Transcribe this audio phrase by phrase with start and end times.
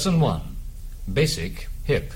[0.00, 0.56] Lesson 1
[1.12, 2.14] Basic Hip.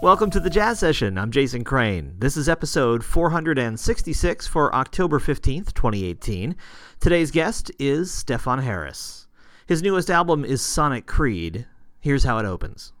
[0.00, 1.18] Welcome to the Jazz Session.
[1.18, 2.14] I'm Jason Crane.
[2.18, 6.56] This is episode 466 for October 15th, 2018.
[7.00, 9.26] Today's guest is Stefon Harris.
[9.66, 11.66] His newest album is Sonic Creed.
[12.00, 12.94] Here's how it opens.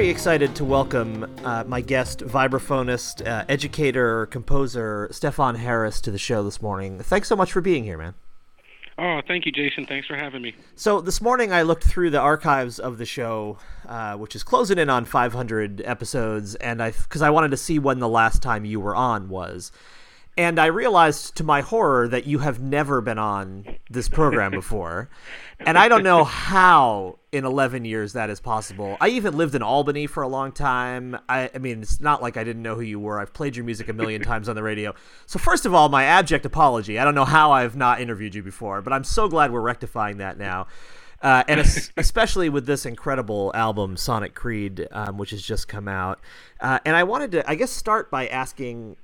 [0.00, 6.16] Very excited to welcome uh, my guest, vibraphonist, uh, educator, composer, Stefon Harris, to the
[6.16, 7.00] show this morning.
[7.00, 8.14] Thanks so much for being here, man.
[8.96, 9.84] Oh, thank you, Jason.
[9.84, 10.54] Thanks for having me.
[10.74, 14.78] So this morning I looked through the archives of the show, uh, which is closing
[14.78, 18.64] in on 500 episodes, and I because I wanted to see when the last time
[18.64, 19.70] you were on was,
[20.40, 25.10] and I realized to my horror that you have never been on this program before,
[25.58, 28.96] and I don't know how in 11 years that is possible.
[29.02, 31.18] I even lived in Albany for a long time.
[31.28, 33.20] I, I mean, it's not like I didn't know who you were.
[33.20, 34.94] I've played your music a million times on the radio.
[35.26, 36.98] So first of all, my abject apology.
[36.98, 40.16] I don't know how I've not interviewed you before, but I'm so glad we're rectifying
[40.18, 40.68] that now.
[41.20, 41.60] Uh, and
[41.98, 46.18] especially with this incredible album, Sonic Creed, um, which has just come out.
[46.60, 48.96] Uh, and I wanted to, I guess, start by asking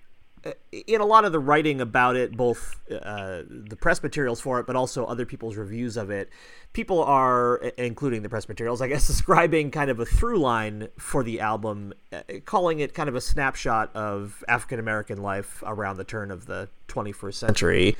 [0.72, 4.66] in a lot of the writing about it, both uh, the press materials for it,
[4.66, 6.30] but also other people's reviews of it,
[6.72, 11.22] people are, including the press materials, I guess, describing kind of a through line for
[11.22, 16.04] the album, uh, calling it kind of a snapshot of African American life around the
[16.04, 17.96] turn of the 21st century.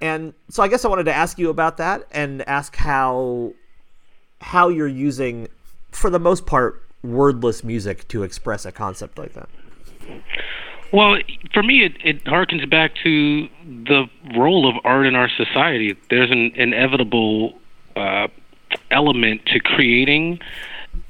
[0.00, 3.54] And so I guess I wanted to ask you about that and ask how
[4.40, 5.48] how you're using,
[5.92, 9.48] for the most part, wordless music to express a concept like that.
[10.92, 11.16] Well,
[11.54, 14.04] for me, it, it harkens back to the
[14.36, 15.96] role of art in our society.
[16.10, 17.58] There's an inevitable
[17.96, 18.28] uh,
[18.90, 20.40] element to creating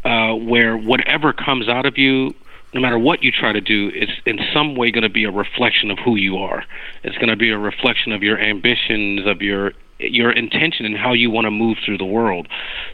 [0.04, 2.32] uh, where whatever comes out of you,
[2.74, 5.30] no matter what you try to do, it's in some way going to be a
[5.32, 6.64] reflection of who you are.
[7.02, 11.12] It's going to be a reflection of your ambitions, of your your intention and how
[11.12, 12.48] you want to move through the world.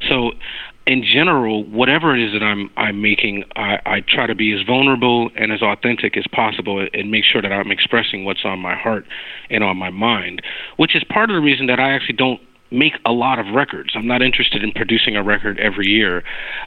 [0.09, 0.33] So
[0.89, 4.67] in general, whatever it is that I'm I'm making, I, I try to be as
[4.67, 8.75] vulnerable and as authentic as possible, and make sure that I'm expressing what's on my
[8.75, 9.05] heart
[9.51, 10.41] and on my mind.
[10.79, 12.41] Which is part of the reason that I actually don't
[12.71, 13.91] make a lot of records.
[13.95, 16.23] I'm not interested in producing a record every year.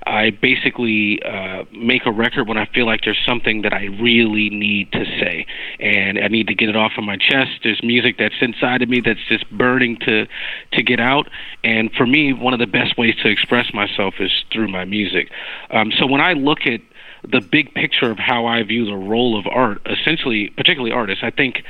[0.06, 4.50] I basically uh, make a record when I feel like there's something that I really
[4.50, 5.46] need to say,
[5.80, 7.52] and I need to get it off of my chest.
[7.64, 10.28] There's music that's inside of me that's just burning to
[10.74, 11.30] to get out,
[11.64, 15.30] and for me, one of the best ways to express myself is through my music.
[15.70, 16.82] Um, so when I look at
[17.30, 21.30] the big picture of how I view the role of art, essentially, particularly artists, I
[21.30, 21.64] think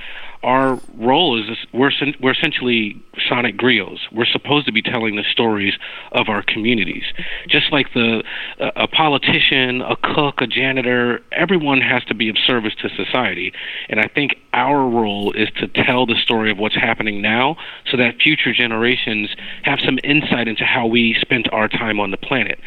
[0.44, 4.00] our role is we're we're essentially sonic griots.
[4.12, 5.74] We're supposed to be telling the stories
[6.12, 7.03] of our communities,
[7.47, 8.24] just like the
[8.59, 11.21] a politician, a cook, a janitor.
[11.31, 13.54] Everyone has to be of service to society,
[13.89, 17.57] and I think our role is to tell the story of what's happening now,
[17.89, 19.30] so that future generations
[19.63, 22.60] have some insight into how we spent our time on the planet.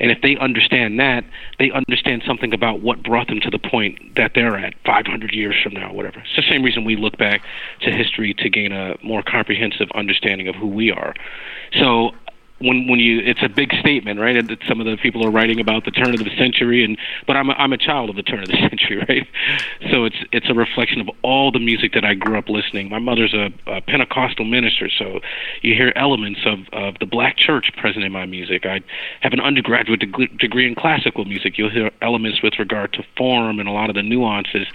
[0.00, 1.24] And if they understand that,
[1.58, 5.54] they understand something about what brought them to the point that they're at 500 years
[5.62, 6.20] from now, whatever.
[6.20, 7.42] It's the same reason we look back
[7.82, 11.14] to history to gain a more comprehensive understanding of who we are.
[11.72, 12.12] So
[12.58, 14.36] when when you it's a big statement right
[14.66, 17.50] some of the people are writing about the turn of the century and but I'm
[17.50, 19.26] a, I'm a child of the turn of the century right?
[19.90, 22.88] So it's it's a reflection of all the music that I grew up listening.
[22.88, 25.20] My mother's a, a Pentecostal minister so
[25.62, 28.64] you hear elements of of the black church present in my music.
[28.64, 28.80] I
[29.20, 31.58] have an undergraduate deg- degree in classical music.
[31.58, 34.66] You'll hear elements with regard to form and a lot of the nuances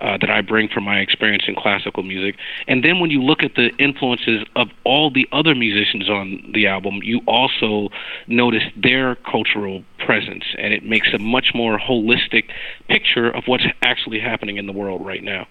[0.00, 2.36] uh, that I bring from my experience in classical music.
[2.66, 6.66] And then when you look at the influences of all the other musicians on the
[6.66, 7.88] album you you also
[8.26, 12.50] notice their cultural presence, and it makes a much more holistic
[12.88, 15.46] picture of what's actually happening in the world right now.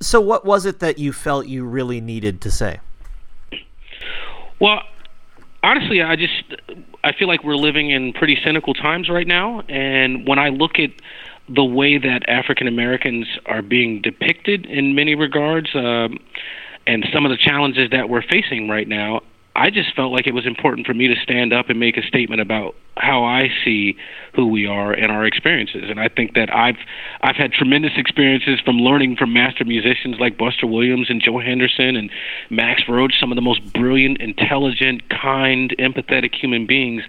[0.00, 2.80] So, what was it that you felt you really needed to say?
[4.60, 4.82] Well,
[5.62, 6.44] honestly, I just
[7.02, 10.78] I feel like we're living in pretty cynical times right now, and when I look
[10.78, 10.90] at
[11.48, 16.18] the way that African Americans are being depicted in many regards, um,
[16.86, 19.22] and some of the challenges that we're facing right now,
[19.56, 22.02] I just felt like it was important for me to stand up and make a
[22.02, 23.96] statement about how I see
[24.34, 25.84] who we are and our experiences.
[25.88, 26.78] And I think that I've
[27.22, 31.96] I've had tremendous experiences from learning from master musicians like Buster Williams and Joe Henderson
[31.96, 32.10] and
[32.50, 37.02] Max Roach, some of the most brilliant, intelligent, kind, empathetic human beings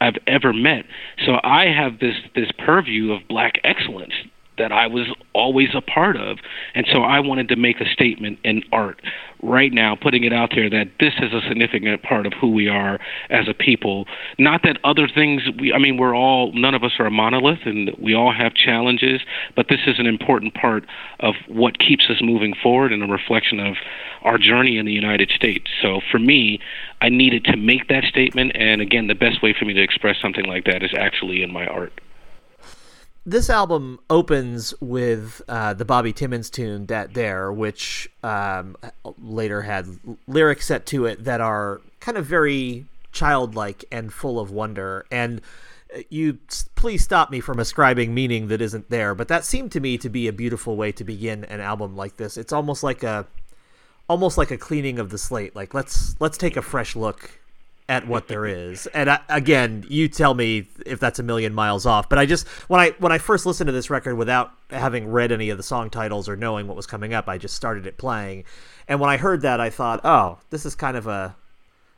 [0.00, 0.86] I've ever met.
[1.24, 4.14] So I have this this purview of black excellence
[4.60, 6.38] that I was always a part of.
[6.74, 9.00] And so I wanted to make a statement in art
[9.42, 12.68] right now, putting it out there that this is a significant part of who we
[12.68, 12.98] are
[13.30, 14.06] as a people.
[14.38, 17.60] Not that other things, we, I mean, we're all, none of us are a monolith
[17.64, 19.22] and we all have challenges,
[19.56, 20.84] but this is an important part
[21.20, 23.76] of what keeps us moving forward and a reflection of
[24.22, 25.70] our journey in the United States.
[25.80, 26.60] So for me,
[27.00, 28.52] I needed to make that statement.
[28.54, 31.50] And again, the best way for me to express something like that is actually in
[31.50, 31.98] my art
[33.30, 38.76] this album opens with uh, the Bobby Timmons tune "Dat Dere," which um,
[39.18, 39.86] later had
[40.26, 45.06] lyrics set to it that are kind of very childlike and full of wonder.
[45.12, 45.40] And
[45.94, 46.38] uh, you
[46.74, 50.08] please stop me from ascribing meaning that isn't there, but that seemed to me to
[50.08, 52.36] be a beautiful way to begin an album like this.
[52.36, 53.26] It's almost like a
[54.08, 55.54] almost like a cleaning of the slate.
[55.54, 57.39] Like let's let's take a fresh look
[57.90, 58.86] at what there is.
[58.86, 62.08] And I, again, you tell me if that's a million miles off.
[62.08, 65.32] But I just when I when I first listened to this record without having read
[65.32, 67.98] any of the song titles or knowing what was coming up, I just started it
[67.98, 68.44] playing.
[68.86, 71.34] And when I heard that, I thought, oh, this is kind of a.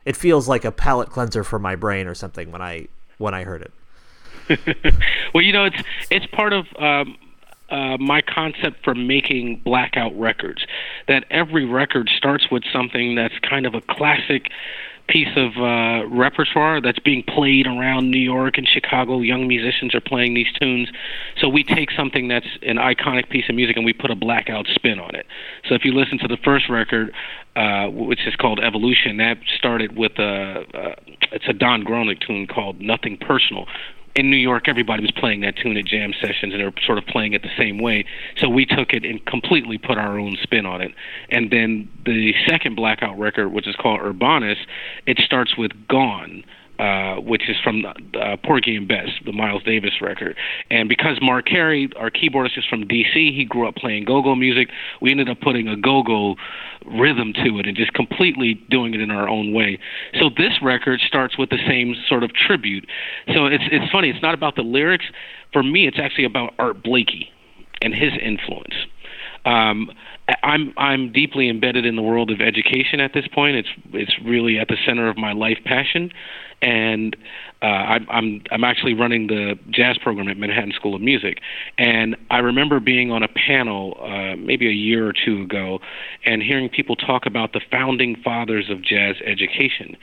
[0.03, 2.87] It feels like a palate cleanser for my brain or something when I
[3.19, 3.61] when I heard
[4.49, 4.65] it.
[5.33, 6.65] well, you know, it's it's part of.
[6.79, 7.17] Um,
[7.73, 10.65] uh, my concept for making blackout records
[11.07, 14.51] that every record starts with something that's kind of a classic
[15.07, 19.19] piece of uh, repertoire that's being played around New York and Chicago.
[19.19, 20.87] Young musicians are playing these tunes.
[21.37, 24.67] So we take something that's an iconic piece of music and we put a blackout
[24.67, 25.25] spin on it.
[25.67, 27.11] So if you listen to the first record,
[27.55, 30.95] uh, which is called Evolution, that started with a, uh,
[31.31, 33.65] it's a Don Grolnick tune called Nothing Personal,
[34.15, 36.97] in New York, everybody was playing that tune at jam sessions, and they were sort
[36.97, 38.05] of playing it the same way.
[38.37, 40.93] So we took it and completely put our own spin on it.
[41.29, 44.59] And then the second Blackout record, which is called Urbanus,
[45.07, 46.43] it starts with Gone
[46.79, 50.35] uh, which is from uh, Porgy and Bess, the Miles Davis record.
[50.71, 54.69] And because Marc Cary, our keyboardist, is from D.C., he grew up playing go-go music.
[55.01, 56.35] We ended up putting a go-go
[56.85, 59.79] rhythm to it and just completely doing it in our own way.
[60.19, 62.87] So this record starts with the same sort of tribute.
[63.33, 64.09] So it's it's funny.
[64.09, 65.05] It's not about the lyrics.
[65.51, 67.31] For me, it's actually about Art Blakey
[67.81, 68.73] and his influence.
[69.45, 69.91] Um,
[70.41, 73.57] I'm I'm deeply embedded in the world of education at this point.
[73.57, 76.11] It's it's really at the center of my life passion,
[76.61, 77.17] and
[77.61, 81.39] uh, I'm I'm I'm actually running the jazz program at Manhattan School of Music,
[81.77, 85.79] and I remember being on a panel uh, maybe a year or two ago,
[86.25, 89.97] and hearing people talk about the founding fathers of jazz education,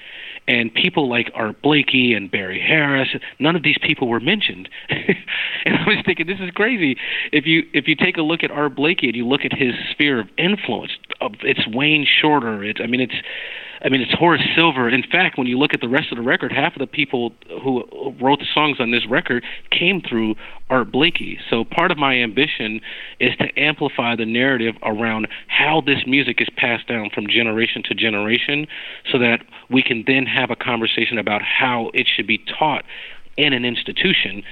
[0.48, 3.08] and people like Art Blakey and Barry Harris.
[3.38, 6.96] None of these people were mentioned, and I was thinking this is crazy.
[7.32, 9.72] If you if you take a look at Art Blakey and you look at his
[9.90, 10.92] sphere of influence,
[11.42, 12.64] it's Wayne Shorter.
[12.64, 13.14] It's I mean it's
[13.82, 14.88] I mean, it's Horace Silver.
[14.88, 17.32] In fact, when you look at the rest of the record, half of the people
[17.62, 17.82] who
[18.20, 20.34] wrote the songs on this record came through
[20.68, 21.38] Art Blakey.
[21.48, 22.80] So part of my ambition
[23.20, 27.94] is to amplify the narrative around how this music is passed down from generation to
[27.94, 28.66] generation
[29.10, 32.84] so that we can then have a conversation about how it should be taught
[33.38, 34.42] in an institution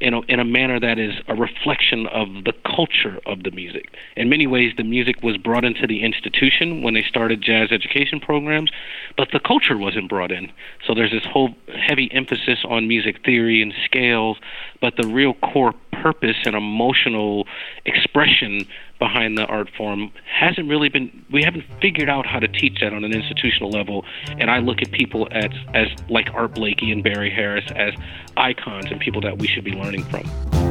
[0.00, 3.94] in a, in a manner that is a reflection of the culture of the music.
[4.16, 8.20] In many ways, the music was brought into the institution when they started jazz education
[8.20, 8.70] programs,
[9.16, 10.50] but the culture wasn't brought in.
[10.86, 14.38] So there's this whole heavy emphasis on music theory and scales,
[14.80, 17.46] but the real core purpose and emotional
[17.86, 18.66] expression
[18.98, 22.92] behind the art form hasn't really been we haven't figured out how to teach that
[22.92, 24.04] on an institutional level.
[24.38, 27.92] And i look at people as as like art blakey and barry harris as
[28.36, 30.63] icons and people that we should be learning from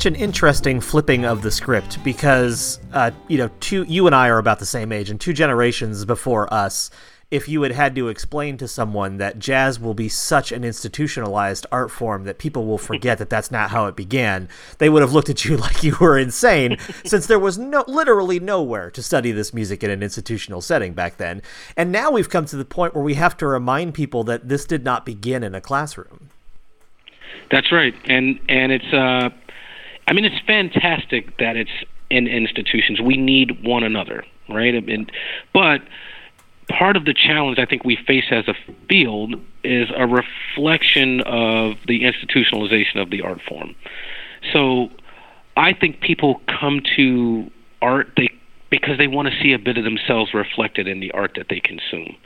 [0.00, 4.28] such an interesting flipping of the script because uh, you know two you and I
[4.28, 6.90] are about the same age and two generations before us
[7.30, 11.66] if you had had to explain to someone that jazz will be such an institutionalized
[11.70, 15.12] art form that people will forget that that's not how it began they would have
[15.12, 19.32] looked at you like you were insane since there was no literally nowhere to study
[19.32, 21.42] this music in an institutional setting back then.
[21.76, 24.64] And now we've come to the point where we have to remind people that this
[24.64, 26.30] did not begin in a classroom.
[27.50, 27.94] That's right.
[28.06, 29.28] And and it's uh
[30.10, 31.70] I mean, it's fantastic that it's
[32.10, 33.00] in institutions.
[33.00, 34.74] We need one another, right?
[34.74, 35.10] And,
[35.54, 35.82] but
[36.68, 38.54] part of the challenge I think we face as a
[38.88, 43.76] field is a reflection of the institutionalization of the art form.
[44.52, 44.88] So
[45.56, 47.48] I think people come to
[47.80, 48.30] art they
[48.68, 51.60] because they want to see a bit of themselves reflected in the art that they
[51.60, 52.16] consume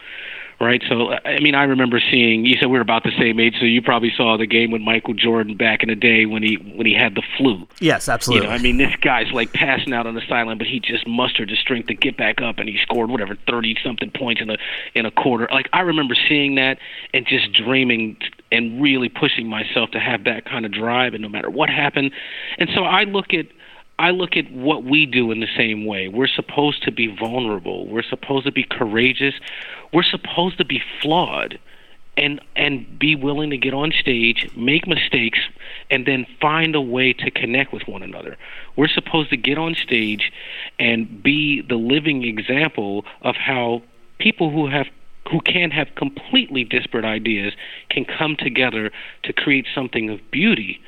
[0.65, 0.83] right?
[0.89, 2.45] So I mean, I remember seeing.
[2.45, 4.81] You said we were about the same age, so you probably saw the game with
[4.81, 7.67] Michael Jordan back in the day when he when he had the flu.
[7.81, 8.47] Yes, absolutely.
[8.47, 11.07] You know, I mean, this guy's like passing out on the sideline, but he just
[11.07, 14.51] mustered the strength to get back up, and he scored whatever thirty something points in
[14.51, 14.57] a
[14.95, 15.49] in a quarter.
[15.53, 16.79] Like I remember seeing that
[17.13, 18.17] and just dreaming
[18.51, 22.13] and really pushing myself to have that kind of drive, and no matter what happened.
[22.59, 23.47] And so I look at
[23.99, 26.09] I look at what we do in the same way.
[26.09, 27.87] We're supposed to be vulnerable.
[27.87, 29.35] We're supposed to be courageous.
[29.93, 31.59] We're supposed to be flawed
[32.17, 35.39] and and be willing to get on stage, make mistakes,
[35.91, 38.37] and then find a way to connect with one another.
[38.77, 40.33] We're supposed to get on stage
[40.79, 43.83] and be the living example of how
[44.19, 44.87] people who have
[45.31, 47.55] who can have completely disparate ideas
[47.91, 48.91] can come together
[49.23, 50.81] to create something of beauty.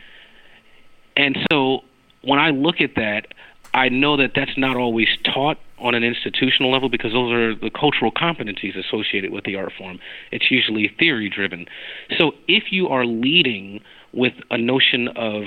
[1.17, 1.83] And so
[2.27, 3.29] when I look at that,
[3.73, 7.71] I know that that's not always taught on an institutional level because those are the
[7.71, 9.99] cultural competencies associated with the art form.
[10.33, 11.67] It's usually theory driven.
[12.17, 13.81] So if you are leading
[14.13, 15.45] with a notion of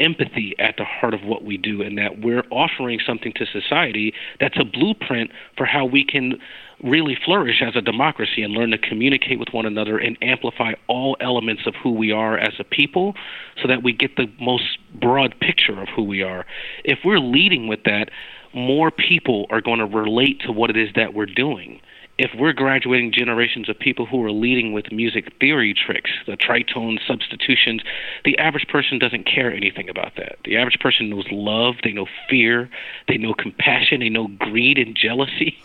[0.00, 4.12] empathy at the heart of what we do and that we're offering something to society
[4.40, 6.38] that's a blueprint for how we can
[6.82, 11.16] really flourish as a democracy and learn to communicate with one another and amplify all
[11.20, 13.14] elements of who we are as a people
[13.60, 16.46] so that we get the most broad picture of who we are.
[16.84, 18.10] If we're leading with that,
[18.54, 21.80] more people are going to relate to what it is that we're doing
[22.20, 26.98] if we're graduating generations of people who are leading with music theory tricks, the tritone
[27.06, 27.80] substitutions,
[28.26, 30.36] the average person doesn't care anything about that.
[30.44, 32.68] The average person knows love, they know fear,
[33.08, 35.56] they know compassion, they know greed and jealousy.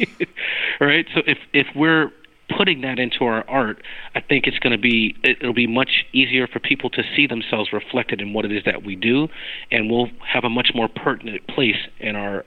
[0.80, 1.06] right?
[1.14, 2.10] So if if we're
[2.58, 3.84] putting that into our art,
[4.16, 7.74] I think it's going to be it'll be much easier for people to see themselves
[7.74, 9.28] reflected in what it is that we do,
[9.72, 12.46] and we'll have a much more pertinent place in our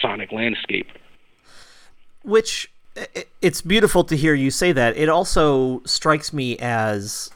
[0.00, 0.86] sonic landscape.
[2.22, 2.70] Which
[3.40, 4.96] it's beautiful to hear you say that.
[4.96, 7.30] It also strikes me as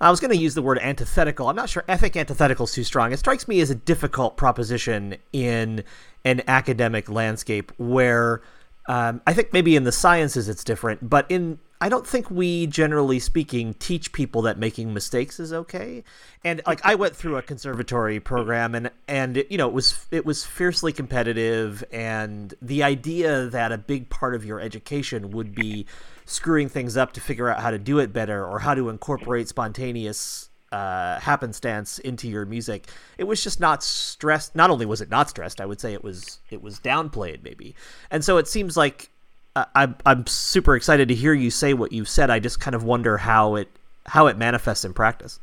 [0.00, 1.48] I was going to use the word antithetical.
[1.48, 1.84] I'm not sure.
[1.88, 3.12] ethic antithetical is too strong.
[3.12, 5.84] It strikes me as a difficult proposition in
[6.24, 8.42] an academic landscape where
[8.86, 12.66] um, I think maybe in the sciences it's different, but in I don't think we,
[12.66, 16.02] generally speaking, teach people that making mistakes is okay.
[16.42, 20.24] And like I went through a conservatory program, and and you know it was it
[20.24, 25.84] was fiercely competitive, and the idea that a big part of your education would be
[26.24, 29.48] screwing things up to figure out how to do it better or how to incorporate
[29.48, 32.88] spontaneous uh, happenstance into your music.
[33.18, 34.56] It was just not stressed.
[34.56, 37.74] Not only was it not stressed, I would say it was it was downplayed maybe.
[38.10, 39.10] And so it seems like
[39.56, 42.28] I'm I'm super excited to hear you say what you've said.
[42.30, 43.68] I just kind of wonder how it
[44.06, 45.38] how it manifests in practice.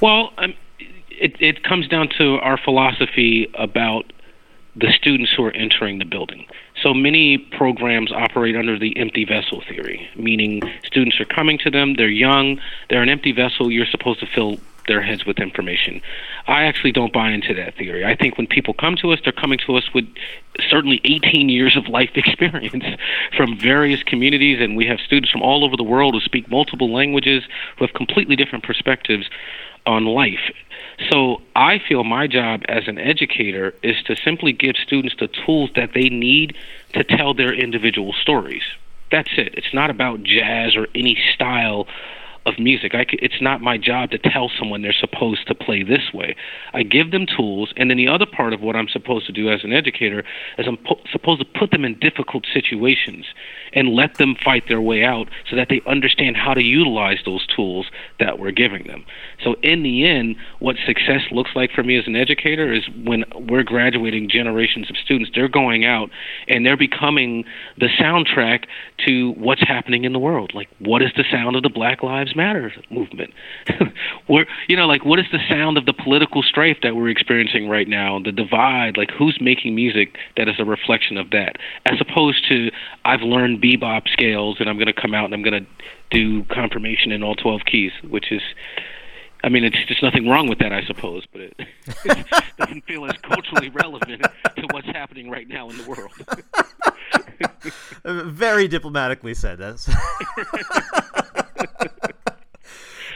[0.00, 0.54] Well, um,
[1.10, 4.12] it it comes down to our philosophy about
[4.74, 6.46] the students who are entering the building.
[6.82, 11.94] So many programs operate under the empty vessel theory, meaning students are coming to them,
[11.94, 16.00] they're young, they're an empty vessel, you're supposed to fill their heads with information.
[16.48, 18.04] I actually don't buy into that theory.
[18.04, 20.06] I think when people come to us, they're coming to us with
[20.68, 22.84] certainly 18 years of life experience
[23.36, 26.92] from various communities, and we have students from all over the world who speak multiple
[26.92, 27.44] languages
[27.76, 29.28] who have completely different perspectives
[29.86, 30.52] on life.
[31.10, 35.70] So I feel my job as an educator is to simply give students the tools
[35.76, 36.56] that they need
[36.92, 38.62] to tell their individual stories.
[39.10, 39.54] That's it.
[39.54, 41.86] It's not about jazz or any style
[42.46, 42.94] of music.
[42.94, 46.34] I it's not my job to tell someone they're supposed to play this way.
[46.72, 49.50] I give them tools, and then the other part of what I'm supposed to do
[49.50, 50.24] as an educator
[50.56, 53.26] is I'm po- supposed to put them in difficult situations
[53.72, 57.46] and let them fight their way out so that they understand how to utilize those
[57.46, 57.86] tools
[58.18, 59.04] that we're giving them.
[59.42, 63.24] So in the end, what success looks like for me as an educator is when
[63.34, 66.10] we're graduating generations of students, they're going out
[66.46, 67.44] and they're becoming
[67.78, 68.64] the soundtrack
[69.06, 70.52] to what's happening in the world.
[70.54, 73.32] Like what is the sound of the Black Lives Matter movement?
[74.26, 77.68] Where you know, like what is the sound of the political strife that we're experiencing
[77.68, 78.18] right now?
[78.18, 81.56] The divide, like who's making music that is a reflection of that,
[81.86, 82.70] as opposed to
[83.04, 85.70] I've learned bebop scales and I'm going to come out and I'm going to
[86.10, 88.42] do confirmation in all 12 keys, which is
[89.44, 91.54] I mean, it's just nothing wrong with that, I suppose, but it,
[92.04, 92.26] it
[92.58, 96.12] doesn't feel as culturally relevant to what's happening right now in the world.
[98.34, 99.58] Very diplomatically said.
[99.58, 99.88] That's.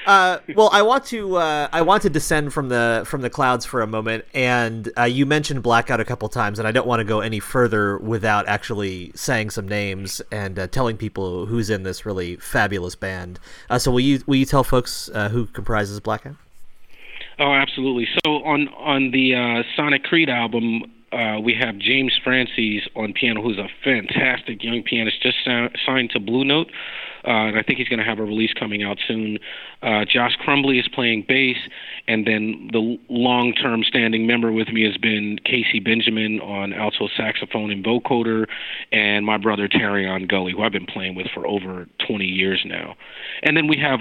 [0.07, 3.65] Uh, well, I want to uh, I want to descend from the from the clouds
[3.65, 7.01] for a moment, and uh, you mentioned Blackout a couple times, and I don't want
[7.01, 11.85] to go any further without actually saying some names and uh, telling people who's in
[11.85, 13.39] this really fabulous band.
[13.71, 16.37] Uh, so will you will you tell folks who comprises Blackout?
[17.39, 18.09] Oh, absolutely.
[18.25, 20.83] So on on the Sonic Creed album,
[21.13, 25.39] uh, we have James Francis on piano, who's a fantastic young pianist, just
[25.87, 26.71] signed to Blue Note.
[27.25, 29.39] Uh, and I think he's going to have a release coming out soon.
[29.83, 31.57] Uh, Josh Crumbly is playing bass,
[32.09, 37.71] and then the long-term standing member with me has been Casey Benjamin on alto saxophone
[37.71, 38.47] and vocoder,
[38.91, 42.95] and my brother Terreon Gully, who I've been playing with for over 20 years now.
[43.43, 44.01] And then we have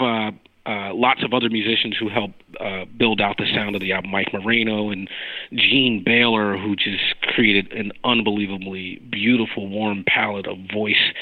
[0.65, 3.91] uh, uh, lots of other musicians who help uh, build out the sound of the
[3.91, 4.11] album.
[4.11, 5.09] Mike Moreno and
[5.53, 11.13] Jean Baylor, who just created an unbelievably beautiful, warm palette of voice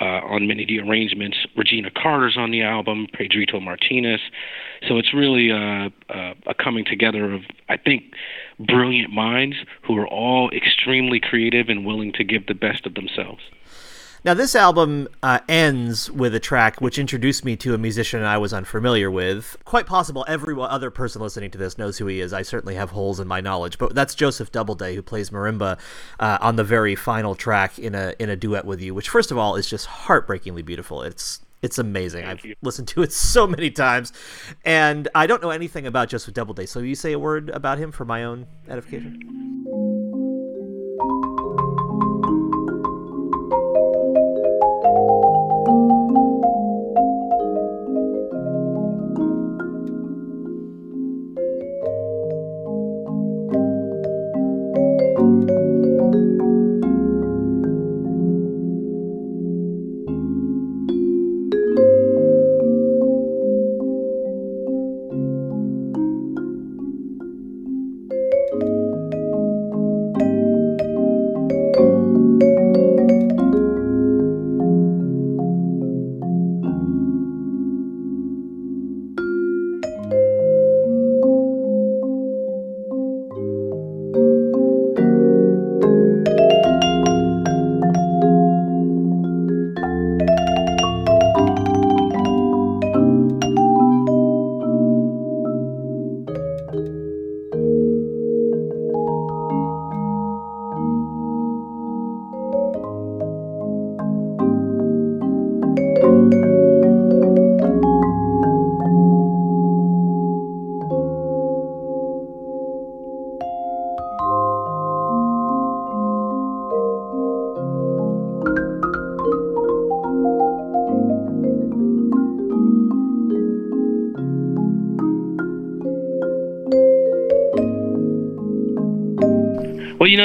[0.00, 1.38] uh, on many of the arrangements.
[1.56, 4.20] Regina Carter's on the album, Pedrito Martinez.
[4.86, 8.04] So it's really a, a, a coming together of, I think,
[8.58, 13.42] brilliant minds who are all extremely creative and willing to give the best of themselves.
[14.24, 18.38] Now, this album uh, ends with a track which introduced me to a musician I
[18.38, 19.54] was unfamiliar with.
[19.66, 22.32] Quite possible every other person listening to this knows who he is.
[22.32, 25.78] I certainly have holes in my knowledge, but that's Joseph Doubleday who plays marimba
[26.18, 28.94] uh, on the very final track in a in a duet with you.
[28.94, 31.02] Which, first of all, is just heartbreakingly beautiful.
[31.02, 32.24] It's it's amazing.
[32.24, 32.54] Thank I've you.
[32.62, 34.14] listened to it so many times,
[34.64, 36.64] and I don't know anything about Joseph Doubleday.
[36.64, 40.03] So, you say a word about him for my own edification.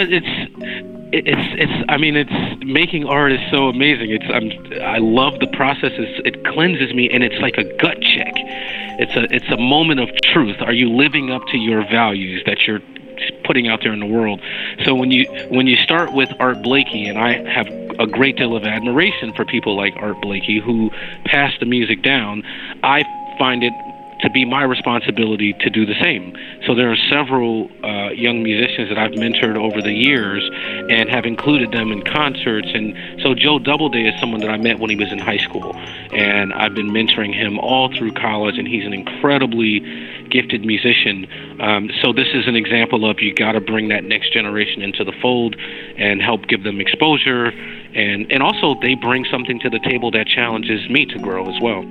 [0.03, 4.11] Know, it's it's it's I mean it's making art is so amazing.
[4.11, 5.91] It's I'm I love the process.
[5.97, 8.33] It's, it cleanses me and it's like a gut check.
[8.99, 10.57] It's a it's a moment of truth.
[10.61, 12.81] Are you living up to your values that you're
[13.43, 14.41] putting out there in the world?
[14.85, 17.67] So when you when you start with Art Blakey and I have
[17.99, 20.91] a great deal of admiration for people like Art Blakey who
[21.25, 22.43] pass the music down,
[22.83, 23.03] I
[23.37, 23.73] find it
[24.21, 26.35] to be my responsibility to do the same.
[26.67, 27.87] So there are several uh,
[28.19, 30.47] young musicians that I've mentored over the years
[30.89, 32.67] and have included them in concerts.
[32.73, 35.75] And so Joe Doubleday is someone that I met when he was in high school,
[36.13, 39.79] and I've been mentoring him all through college, and he's an incredibly
[40.29, 41.27] gifted musician.
[41.59, 45.03] Um, so this is an example of you got to bring that next generation into
[45.03, 45.55] the fold
[45.97, 47.47] and help give them exposure,
[47.93, 51.59] and and also they bring something to the table that challenges me to grow as
[51.61, 51.83] well.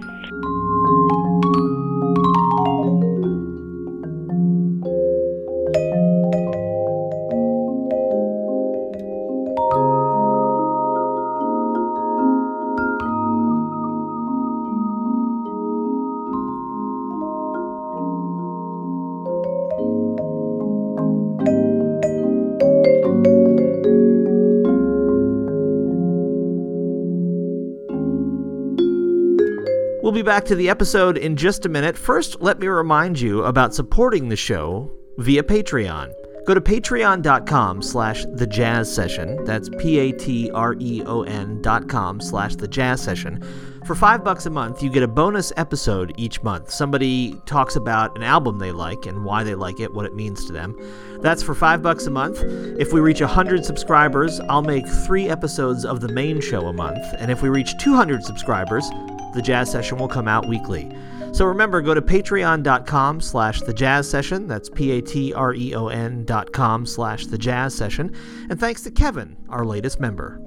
[30.28, 31.96] Back to the episode in just a minute.
[31.96, 36.12] First, let me remind you about supporting the show via Patreon.
[36.46, 39.42] Go to patreon.com slash the jazz session.
[39.46, 43.42] That's P-A-T-R-E-O-N dot com slash the jazz session.
[43.86, 46.70] For five bucks a month, you get a bonus episode each month.
[46.70, 50.44] Somebody talks about an album they like and why they like it, what it means
[50.44, 50.76] to them.
[51.22, 52.42] That's for five bucks a month.
[52.78, 57.02] If we reach 100 subscribers, I'll make three episodes of the main show a month.
[57.16, 58.90] And if we reach 200 subscribers,
[59.34, 60.90] the jazz session will come out weekly.
[61.32, 64.46] So remember, go to patreon.com slash the jazz session.
[64.46, 68.14] That's P-A-T-R-E-O-N dot com slash the jazz session.
[68.48, 70.40] And thanks to Kevin, our latest member.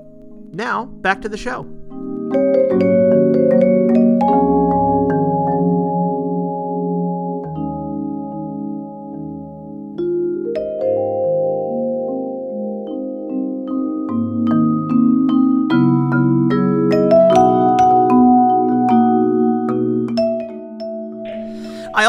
[0.51, 1.63] Now, back to the show.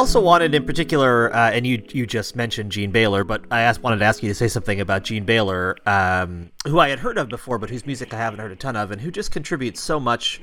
[0.02, 3.84] Also wanted, in particular, uh, and you you just mentioned Jean Baylor, but I asked,
[3.84, 7.18] wanted to ask you to say something about Jean Baylor, um, who I had heard
[7.18, 9.80] of before, but whose music I haven't heard a ton of, and who just contributes
[9.80, 10.40] so much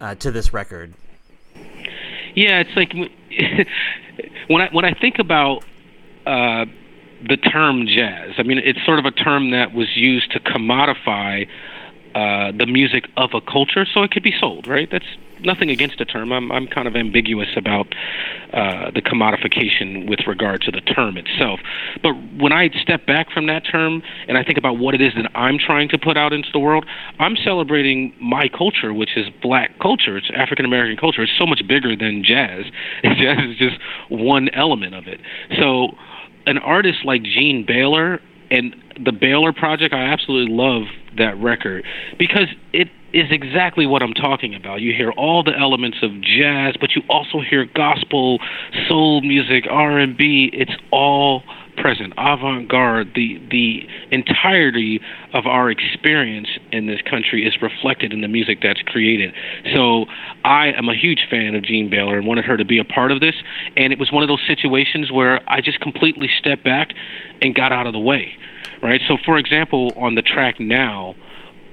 [0.00, 0.94] uh, to this record.
[2.34, 2.92] Yeah, it's like
[4.48, 5.62] when I when I think about
[6.26, 6.64] uh,
[7.28, 11.46] the term jazz, I mean, it's sort of a term that was used to commodify
[12.18, 14.88] uh, the music of a culture, so it could be sold, right?
[14.90, 15.06] That's
[15.40, 16.32] nothing against the term.
[16.32, 17.86] I'm I'm kind of ambiguous about
[18.52, 21.60] uh, the commodification with regard to the term itself.
[22.02, 25.12] But when I step back from that term and I think about what it is
[25.14, 26.86] that I'm trying to put out into the world,
[27.20, 30.16] I'm celebrating my culture, which is black culture.
[30.16, 31.22] It's African American culture.
[31.22, 32.64] It's so much bigger than jazz.
[33.04, 33.76] jazz is just
[34.08, 35.20] one element of it.
[35.56, 35.90] So
[36.46, 40.84] an artist like Jean Baylor and the Baylor Project, I absolutely love
[41.16, 41.84] that record
[42.18, 44.80] because it is exactly what I'm talking about.
[44.80, 48.38] You hear all the elements of jazz, but you also hear gospel,
[48.88, 50.50] soul music, R&B.
[50.52, 51.42] It's all
[51.80, 52.12] present.
[52.16, 53.12] Avant-garde.
[53.14, 55.00] The the entirety
[55.32, 59.34] of our experience in this country is reflected in the music that's created.
[59.74, 60.06] So
[60.44, 63.12] I am a huge fan of Jean Baylor and wanted her to be a part
[63.12, 63.34] of this.
[63.76, 66.92] And it was one of those situations where I just completely stepped back
[67.42, 68.36] and got out of the way.
[68.82, 69.00] Right.
[69.08, 71.14] So for example, on the track now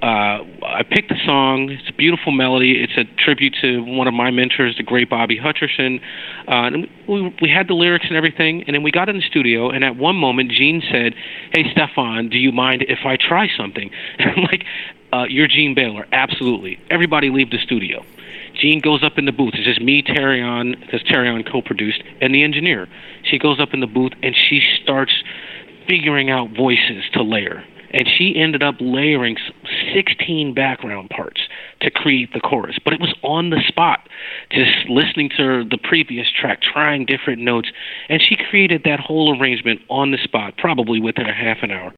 [0.05, 1.71] uh, I picked the song.
[1.71, 2.83] It's a beautiful melody.
[2.83, 5.99] It's a tribute to one of my mentors, the great Bobby Hutcherson.
[6.47, 9.23] Uh, and we, we had the lyrics and everything, and then we got in the
[9.23, 9.71] studio.
[9.71, 11.15] And at one moment, Jean said,
[11.53, 13.89] "Hey, Stefon, do you mind if I try something?"
[14.19, 14.63] And I'm like,
[15.11, 16.79] uh, "You're Jean Baylor, absolutely.
[16.91, 18.05] Everybody leave the studio."
[18.53, 19.55] Jean goes up in the booth.
[19.55, 22.87] It's just me, Terreon, because Terreon co-produced, and the engineer.
[23.23, 25.11] She goes up in the booth and she starts
[25.87, 27.65] figuring out voices to layer
[27.95, 29.37] and she ended up layering
[29.93, 31.39] 16 background parts
[31.79, 32.77] to create the chorus.
[32.83, 34.09] But it was on the spot,
[34.51, 37.69] just listening to the previous track, trying different notes,
[38.09, 41.93] and she created that whole arrangement on the spot, probably within a half an hour.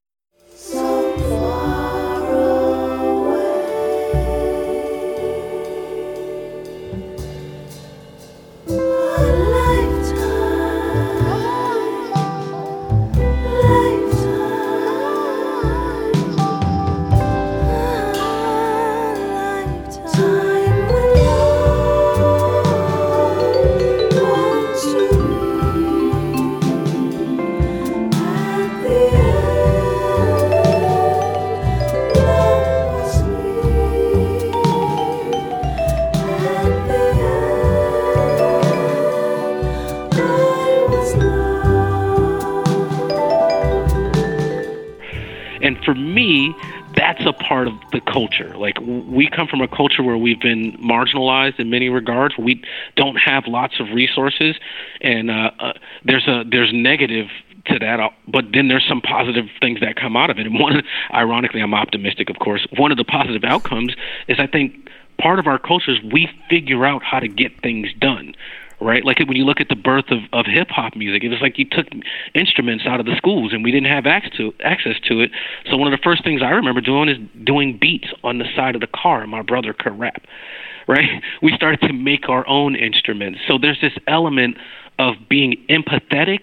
[49.48, 52.36] From a culture where we've been marginalized in many regards.
[52.38, 52.62] We
[52.96, 54.56] don't have lots of resources,
[55.00, 55.72] and uh, uh,
[56.04, 57.26] there's a there's negative
[57.66, 60.46] to that, uh, but then there's some positive things that come out of it.
[60.46, 60.82] And one,
[61.12, 62.66] ironically, I'm optimistic, of course.
[62.76, 63.94] One of the positive outcomes
[64.26, 67.88] is I think part of our culture is we figure out how to get things
[67.98, 68.34] done
[68.80, 69.04] right?
[69.04, 71.58] Like when you look at the birth of, of hip hop music, it was like
[71.58, 71.86] you took
[72.34, 75.30] instruments out of the schools and we didn't have access to access to it.
[75.70, 78.74] So one of the first things I remember doing is doing beats on the side
[78.74, 79.26] of the car.
[79.26, 80.22] My brother could rap,
[80.88, 81.22] right?
[81.42, 83.40] We started to make our own instruments.
[83.46, 84.56] So there's this element
[84.98, 86.40] of being empathetic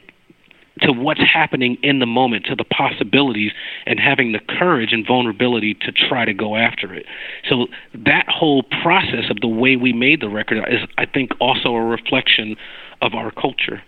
[0.81, 3.51] to what's happening in the moment, to the possibilities,
[3.85, 7.05] and having the courage and vulnerability to try to go after it.
[7.49, 11.69] So that whole process of the way we made the record is, I think, also
[11.75, 12.55] a reflection
[13.01, 13.81] of our culture.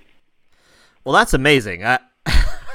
[1.04, 1.86] Well, that's amazing.
[1.86, 2.00] I,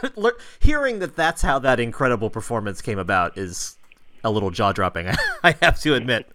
[0.60, 3.76] hearing that that's how that incredible performance came about is
[4.24, 5.08] a little jaw dropping.
[5.42, 6.30] I have to admit.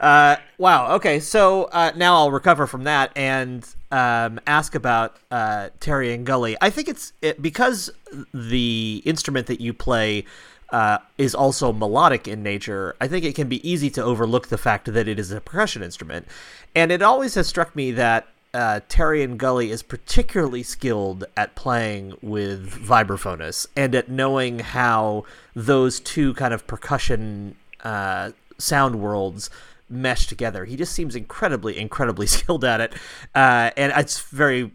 [0.00, 0.94] Uh, wow.
[0.94, 1.20] Okay.
[1.20, 6.56] So uh, now I'll recover from that and um, ask about uh, Terreon Gully.
[6.60, 7.90] I think it's it, because
[8.32, 10.24] the instrument that you play
[10.70, 14.58] uh, is also melodic in nature, I think it can be easy to overlook the
[14.58, 16.26] fact that it is a percussion instrument.
[16.74, 22.14] And it always has struck me that uh, Terreon Gully is particularly skilled at playing
[22.22, 29.50] with vibraphonists and at knowing how those two kind of percussion uh, sound worlds
[29.90, 30.64] mesh together.
[30.64, 32.94] He just seems incredibly, incredibly skilled at it.
[33.34, 34.72] Uh, and it's very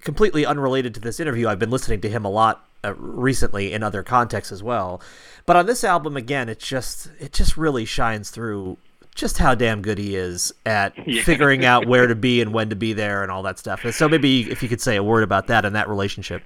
[0.00, 1.48] completely unrelated to this interview.
[1.48, 5.00] I've been listening to him a lot uh, recently in other contexts as well.
[5.46, 8.78] But on this album, again, it just it just really shines through
[9.14, 11.22] just how damn good he is at yeah.
[11.22, 13.84] figuring out where to be and when to be there and all that stuff.
[13.84, 16.42] And so maybe if you could say a word about that and that relationship.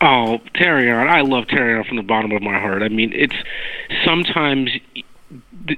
[0.00, 2.82] Oh, Terreon, I love Terreon from the bottom of my heart.
[2.82, 3.34] I mean, it's
[4.04, 4.70] sometimes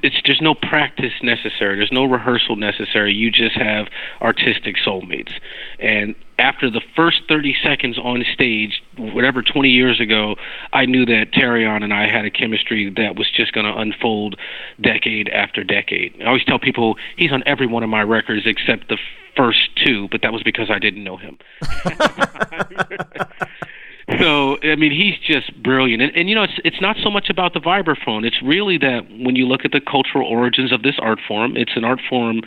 [0.03, 1.77] it's there's no practice necessary.
[1.77, 3.13] There's no rehearsal necessary.
[3.13, 3.89] You just have
[4.21, 5.33] artistic soulmates.
[5.79, 10.37] And after the first 30 seconds on stage, whatever 20 years ago,
[10.73, 14.37] I knew that Terreon and I had a chemistry that was just going to unfold
[14.81, 16.15] decade after decade.
[16.23, 18.99] I always tell people he's on every one of my records except the
[19.37, 21.39] first two, but that was because I didn't know him.
[24.19, 27.29] so I mean, he's just brilliant, and, and you know, it's it's not so much
[27.31, 28.25] about the vibraphone.
[28.25, 31.73] It's really that when you look at the cultural origins of this art form, it's
[31.77, 32.43] an art form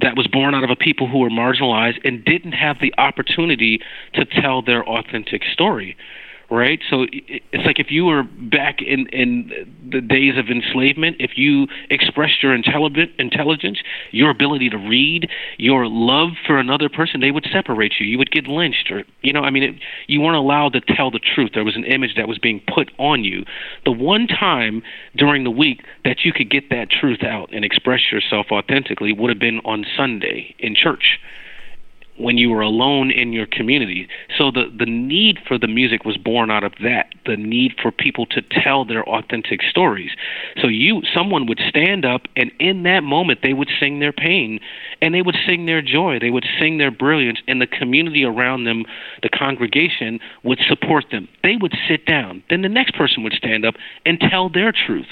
[0.00, 3.78] that was born out of a people who were marginalized and didn't have the opportunity
[4.14, 5.96] to tell their authentic story
[6.52, 6.80] right?
[6.90, 9.50] So it's like if you were back in in
[9.90, 13.78] the days of enslavement, if you expressed your intelligent intelligence,
[14.10, 18.06] your ability to read, your love for another person, they would separate you.
[18.06, 19.74] You would get lynched, or you know, I mean, it,
[20.06, 21.52] you weren't allowed to tell the truth.
[21.54, 23.44] There was an image that was being put on you.
[23.84, 24.82] The one time
[25.16, 29.30] during the week that you could get that truth out and express yourself authentically would
[29.30, 31.18] have been on Sunday in church
[32.18, 34.06] when you were alone in your community.
[34.36, 37.90] So the the need for the music was born out of that, the need for
[37.90, 40.10] people to tell their authentic stories.
[40.60, 44.60] So you someone would stand up and in that moment they would sing their pain
[45.00, 48.64] and they would sing their joy, they would sing their brilliance and the community around
[48.64, 48.84] them,
[49.22, 51.28] the congregation would support them.
[51.42, 52.42] They would sit down.
[52.50, 55.06] Then the next person would stand up and tell their truth.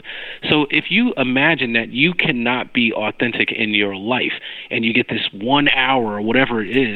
[0.48, 4.32] So if you imagine that you cannot be authentic in your life
[4.70, 6.89] and you get this 1 hour or whatever it is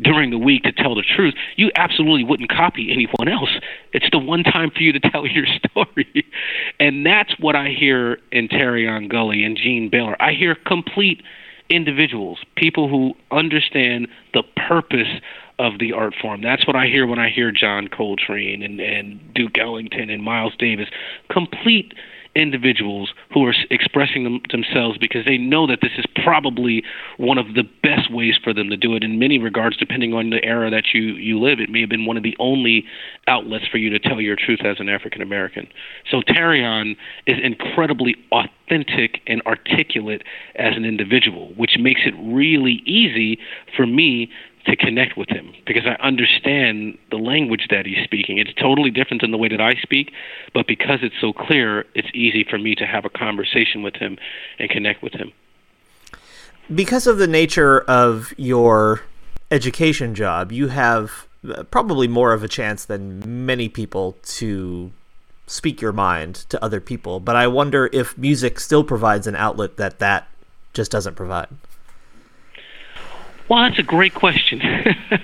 [0.00, 3.50] during the week to tell the truth, you absolutely wouldn't copy anyone else.
[3.92, 6.26] It's the one time for you to tell your story.
[6.80, 10.20] and that's what I hear in Terreon Gully and Jean Baylor.
[10.20, 11.22] I hear complete
[11.70, 15.20] individuals, people who understand the purpose
[15.58, 16.40] of the art form.
[16.40, 20.54] That's what I hear when I hear John Coltrane and, and Duke Ellington and Miles
[20.58, 20.88] Davis.
[21.30, 21.92] Complete
[22.38, 26.82] individuals who are expressing them, themselves because they know that this is probably
[27.16, 29.02] one of the best ways for them to do it.
[29.02, 32.06] In many regards depending on the era that you you live it may have been
[32.06, 32.84] one of the only
[33.26, 35.68] outlets for you to tell your truth as an African American
[36.10, 36.96] so Terreon
[37.26, 40.22] is incredibly authentic and articulate
[40.56, 43.38] as an individual which makes it really easy
[43.76, 44.30] for me
[44.68, 48.38] to connect with him because I understand the language that he's speaking.
[48.38, 50.12] It's totally different than the way that I speak,
[50.52, 54.18] but because it's so clear, it's easy for me to have a conversation with him
[54.58, 55.32] and connect with him.
[56.74, 59.02] Because of the nature of your
[59.50, 64.92] education job, you have uh, probably more of a chance than many people to
[65.46, 67.20] speak your mind to other people.
[67.20, 70.28] But I wonder if music still provides an outlet that that
[70.74, 71.48] just doesn't provide.
[73.48, 74.60] Well, that's a great question.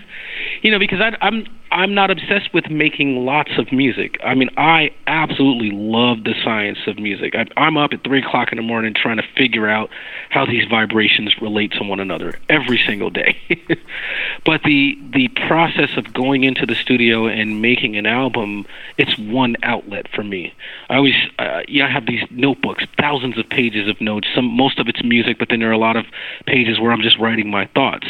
[0.65, 4.17] you know, because I, I'm I'm not obsessed with making lots of music.
[4.25, 7.35] I mean, I absolutely love the science of music.
[7.35, 9.91] I, I'm up at three o'clock in the morning trying to figure out
[10.31, 13.37] how these vibrations relate to one another every single day.
[14.47, 18.65] but the the process of going into the studio and making an album,
[18.97, 20.55] it's one outlet for me.
[20.89, 24.29] I always, uh, yeah, I have these notebooks, thousands of pages of notes.
[24.35, 26.07] Some most of it's music, but then there are a lot of
[26.47, 28.07] pages where I'm just writing my thoughts.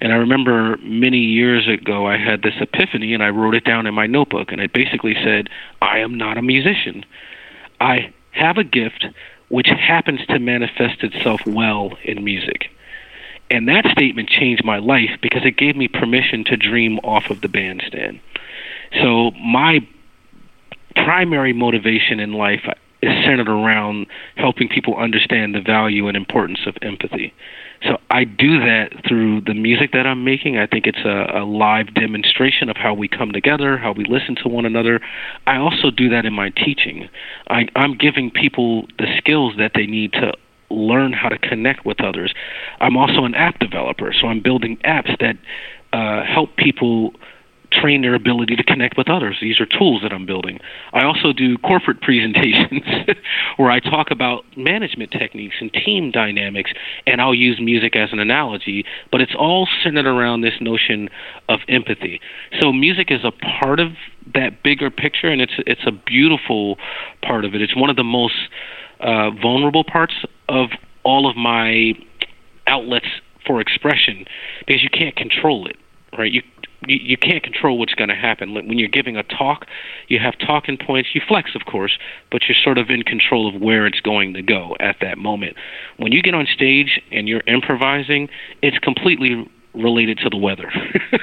[0.00, 3.86] And I remember many years ago, I had this epiphany and I wrote it down
[3.86, 4.52] in my notebook.
[4.52, 5.48] And it basically said,
[5.80, 7.04] I am not a musician.
[7.80, 9.06] I have a gift
[9.48, 12.70] which happens to manifest itself well in music.
[13.50, 17.40] And that statement changed my life because it gave me permission to dream off of
[17.40, 18.20] the bandstand.
[19.00, 19.86] So my
[20.94, 22.66] primary motivation in life
[23.02, 24.06] is centered around
[24.36, 27.32] helping people understand the value and importance of empathy.
[27.82, 30.56] So I do that through the music that I'm making.
[30.56, 34.34] I think it's a, a live demonstration of how we come together, how we listen
[34.42, 35.00] to one another.
[35.46, 37.08] I also do that in my teaching.
[37.48, 40.32] I, I'm giving people the skills that they need to
[40.70, 42.34] learn how to connect with others.
[42.80, 45.36] I'm also an app developer, so I'm building apps that
[45.92, 47.12] uh, help people
[47.80, 49.36] train their ability to connect with others.
[49.40, 50.58] These are tools that I'm building.
[50.92, 52.82] I also do corporate presentations
[53.56, 56.72] where I talk about management techniques and team dynamics,
[57.06, 61.08] and I'll use music as an analogy, but it's all centered around this notion
[61.48, 62.20] of empathy.
[62.60, 63.92] So music is a part of
[64.34, 66.76] that bigger picture, and it's it's a beautiful
[67.22, 67.62] part of it.
[67.62, 68.34] It's one of the most
[69.00, 70.14] uh, vulnerable parts
[70.48, 70.70] of
[71.04, 71.92] all of my
[72.66, 73.06] outlets
[73.46, 74.24] for expression
[74.66, 75.76] because you can't control it
[76.18, 76.42] right you
[76.86, 78.54] you, you can't control what's going to happen.
[78.54, 79.66] When you're giving a talk,
[80.08, 81.10] you have talking points.
[81.14, 81.98] You flex, of course,
[82.30, 85.56] but you're sort of in control of where it's going to go at that moment.
[85.96, 88.28] When you get on stage and you're improvising,
[88.62, 90.70] it's completely related to the weather.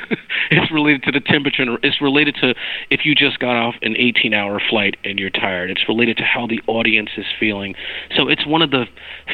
[0.51, 1.77] it's related to the temperature.
[1.81, 2.53] It's related to
[2.89, 5.71] if you just got off an 18 hour flight and you're tired.
[5.71, 7.75] It's related to how the audience is feeling.
[8.15, 8.85] So it's one of the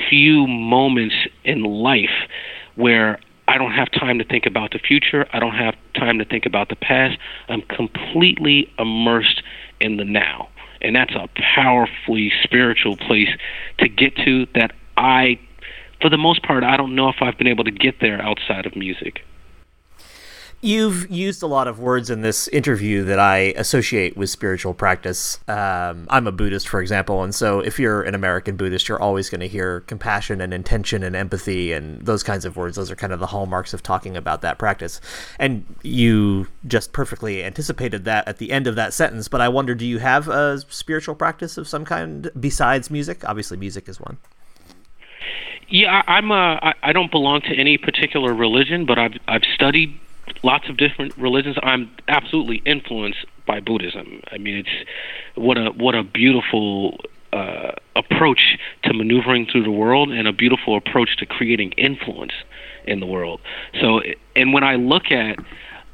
[0.10, 2.27] few moments in life
[2.75, 5.25] where I don't have time to think about the future.
[5.33, 7.17] I don't have time to think about the past.
[7.47, 9.41] I'm completely immersed
[9.81, 10.49] in the now.
[10.81, 13.29] And that's a powerfully spiritual place
[13.79, 15.39] to get to that I,
[15.99, 18.67] for the most part, I don't know if I've been able to get there outside
[18.67, 19.21] of music.
[20.62, 25.39] You've used a lot of words in this interview that I associate with spiritual practice.
[25.48, 29.30] Um, I'm a Buddhist, for example, and so if you're an American Buddhist, you're always
[29.30, 32.76] going to hear compassion and intention and empathy and those kinds of words.
[32.76, 35.00] Those are kind of the hallmarks of talking about that practice.
[35.39, 39.30] And you just perfectly anticipated that at the end of that sentence.
[39.30, 43.24] But I wonder, do you have a spiritual practice of some kind besides music?
[43.24, 44.17] Obviously, music is one.
[45.69, 46.32] Yeah, I'm.
[46.32, 50.00] A, I, I don't belong to any particular religion, but I've I've studied
[50.43, 51.58] lots of different religions.
[51.62, 54.21] I'm absolutely influenced by Buddhism.
[54.32, 54.89] I mean, it's
[55.36, 56.99] what a what a beautiful
[57.34, 62.34] uh, approach to maneuvering through the world, and a beautiful approach to creating influence
[62.86, 63.41] in the world.
[63.80, 64.02] So,
[64.36, 65.39] and when I look at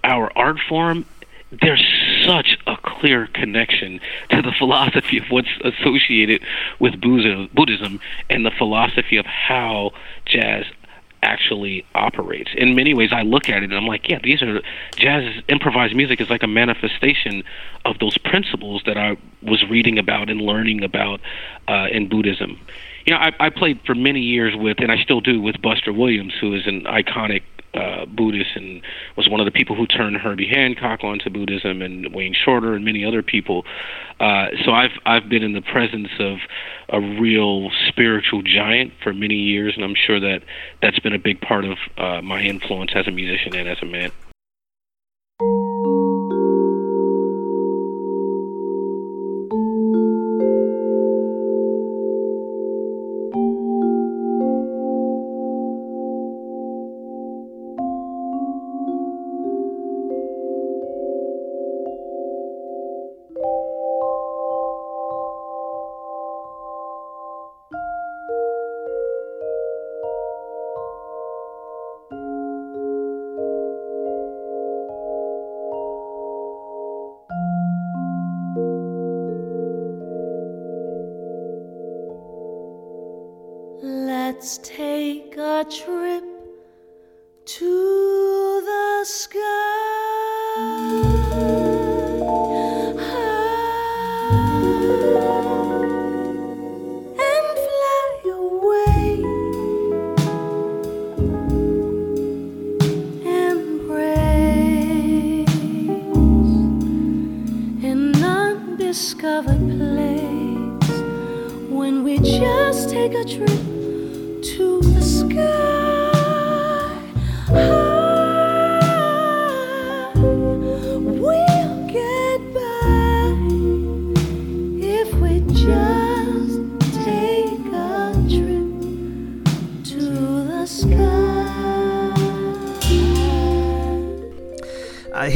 [0.03, 1.05] our art form,
[1.62, 1.84] there's
[2.25, 6.41] such a clear connection to the philosophy of what's associated
[6.79, 9.91] with Buddhism and the philosophy of how
[10.25, 10.65] jazz
[11.25, 12.51] actually operates.
[12.55, 14.61] In many ways, I look at it and I'm like, yeah, these are
[14.95, 17.43] jazz improvised music is like a manifestation
[17.83, 21.19] of those principles that I was reading about and learning about
[21.67, 22.59] uh, in Buddhism.
[23.05, 25.91] You know, I, I played for many years with, and I still do, with Buster
[25.91, 27.43] Williams, who is an iconic
[27.75, 28.81] uh, Buddhist and
[29.15, 32.85] was one of the people who turned Herbie Hancock onto Buddhism, and Wayne Shorter and
[32.85, 33.65] many other people.
[34.19, 36.38] Uh, so I've I've been in the presence of
[36.89, 40.43] a real spiritual giant for many years, and I'm sure that
[40.81, 43.85] that's been a big part of uh, my influence as a musician and as a
[43.85, 44.11] man.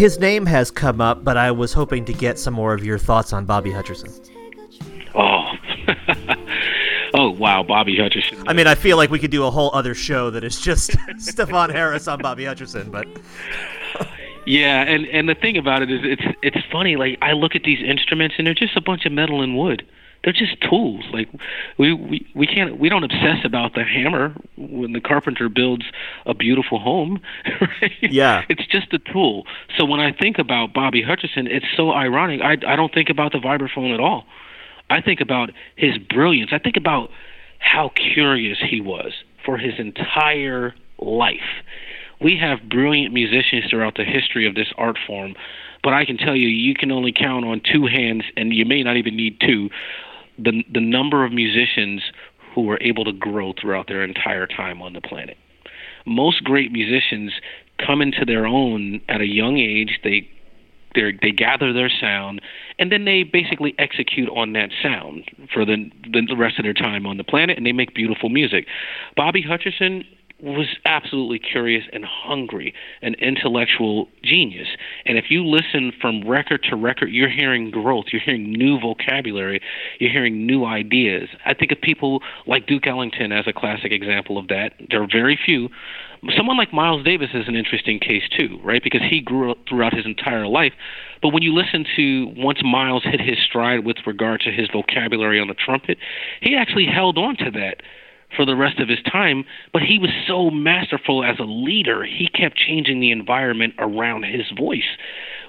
[0.10, 2.98] His name has come up, but I was hoping to get some more of your
[2.98, 4.10] thoughts on Bobby Hutcherson.
[5.14, 5.52] Oh.
[7.14, 8.44] oh wow, Bobby Hutcherson.
[8.48, 10.90] I mean, I feel like we could do a whole other show that is just
[11.18, 13.08] Stefon Harris on Bobby Hutcherson, but
[14.48, 16.96] Yeah, and and the thing about it is, it's it's funny.
[16.96, 19.86] Like I look at these instruments, and they're just a bunch of metal and wood.
[20.24, 21.06] They're just tools.
[21.14, 21.30] Like
[21.78, 25.86] we, we we can't we don't obsess about the hammer when the carpenter builds
[26.26, 27.22] a beautiful home.
[27.82, 27.92] Right?
[28.02, 29.44] Yeah, it's just a tool.
[29.78, 32.42] So when I think about Bobby Hutcherson, it's so ironic.
[32.42, 34.26] I I don't think about the vibraphone at all.
[34.90, 36.52] I think about his brilliance.
[36.52, 37.10] I think about
[37.60, 39.14] how curious he was
[39.46, 41.64] for his entire life.
[42.22, 45.36] We have brilliant musicians throughout the history of this art form,
[45.84, 48.84] but I can tell you, you can only count on two hands, and you may
[48.84, 49.70] not even need two,
[50.44, 52.02] the the number of musicians
[52.54, 55.38] who were able to grow throughout their entire time on the planet.
[56.06, 57.34] Most great musicians
[57.78, 60.00] come into their own at a young age.
[60.04, 60.28] They
[60.96, 62.42] they they gather their sound
[62.80, 67.06] and then they basically execute on that sound for the the rest of their time
[67.06, 68.66] on the planet and they make beautiful music.
[69.16, 70.04] Bobby Hutcherson
[70.42, 74.68] was absolutely curious and hungry, an intellectual genius.
[75.06, 79.62] And if you listen from record to record, you're hearing growth, you're hearing new vocabulary,
[80.00, 81.30] you're hearing new ideas.
[81.46, 84.74] I think of people like Duke Ellington as a classic example of that.
[84.90, 85.70] There are very few.
[86.36, 88.84] Someone like Miles Davis is an interesting case too, right?
[88.84, 90.74] Because he grew up throughout his entire life.
[91.22, 95.40] But when you listen to once Miles hit his stride with regard to his vocabulary
[95.40, 95.98] on the trumpet,
[96.42, 97.82] he actually held on to that
[98.36, 102.28] for the rest of his time, but he was so masterful as a leader, he
[102.28, 104.98] kept changing the environment around his voice,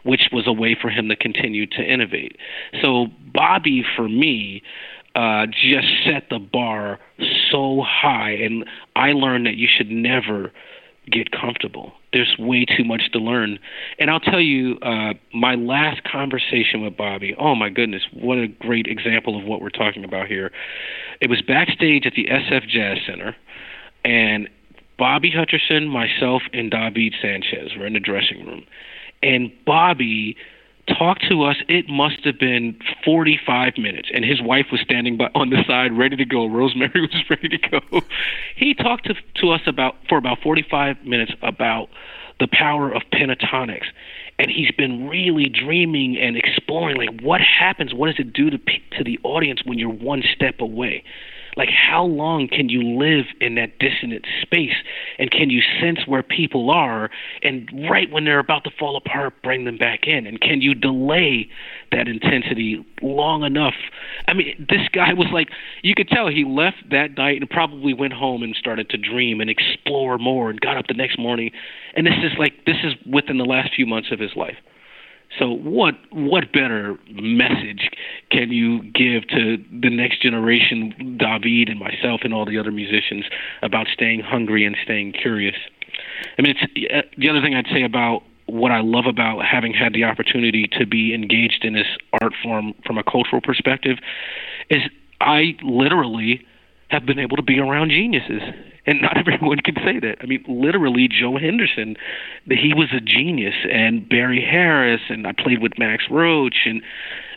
[0.03, 2.37] which was a way for him to continue to innovate.
[2.81, 4.63] So, Bobby, for me,
[5.15, 6.99] uh, just set the bar
[7.51, 8.65] so high, and
[8.97, 10.53] I learned that you should never
[11.11, 11.93] get comfortable.
[12.13, 13.59] There's way too much to learn.
[13.99, 18.49] And I'll tell you, uh, my last conversation with Bobby, oh my goodness, what a
[18.49, 20.51] great example of what we're talking about here.
[21.21, 23.37] It was backstage at the SF Jazz Center,
[24.05, 24.49] and
[24.99, 28.65] Bobby Hutcherson, myself, and David Sanchez were in the dressing room.
[29.23, 30.37] And Bobby
[30.87, 31.57] talked to us.
[31.69, 35.97] It must have been 45 minutes, and his wife was standing by on the side,
[35.97, 36.47] ready to go.
[36.47, 38.01] Rosemary was ready to go.
[38.57, 41.89] He talked to to us about for about 45 minutes about
[42.39, 43.87] the power of pentatonics,
[44.39, 48.59] and he's been really dreaming and exploring like what happens, what does it do to
[48.59, 51.05] to the audience when you're one step away
[51.61, 54.77] like how long can you live in that dissonant space?
[55.19, 57.11] And can you sense where people are
[57.43, 60.27] and right when they're about to fall apart bring them back in?
[60.27, 61.51] And can you delay
[61.93, 63.75] that intensity long enough?
[64.27, 65.51] I mean this guy was like
[65.83, 69.43] you could tell he left that night and probably went home and started to dream
[69.43, 71.51] and explore more and got up the next morning.
[71.95, 74.57] And this is like this is within the last few months of his life
[75.39, 77.91] so what what better message
[78.31, 83.25] can you give to the next generation, David and myself and all the other musicians
[83.63, 85.57] about staying hungry and staying curious?
[86.39, 89.73] I mean, it's uh, the other thing I'd say about what I love about having
[89.73, 91.87] had the opportunity to be engaged in this
[92.21, 93.99] art form from a cultural perspective
[94.69, 94.83] is
[95.21, 96.45] I literally
[96.89, 98.43] have been able to be around geniuses
[98.87, 100.17] and not everyone can say that.
[100.21, 101.97] I mean, literally, Joe Henderson,
[102.49, 106.83] he was a genius, and Barry Harris, and I played with Max Roach, and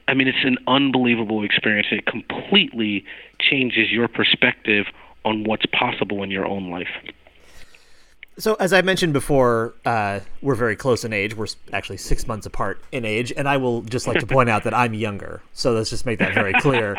[0.08, 1.88] I mean, it's an unbelievable experience.
[1.92, 3.06] It completely
[3.40, 4.86] changes your perspective
[5.26, 6.90] on what's possible in your own life.
[8.38, 11.36] So, as I mentioned before, uh, we're very close in age.
[11.36, 14.64] We're actually six months apart in age, and I will just like to point out
[14.64, 15.42] that I'm younger.
[15.54, 16.98] So let's just make that very clear.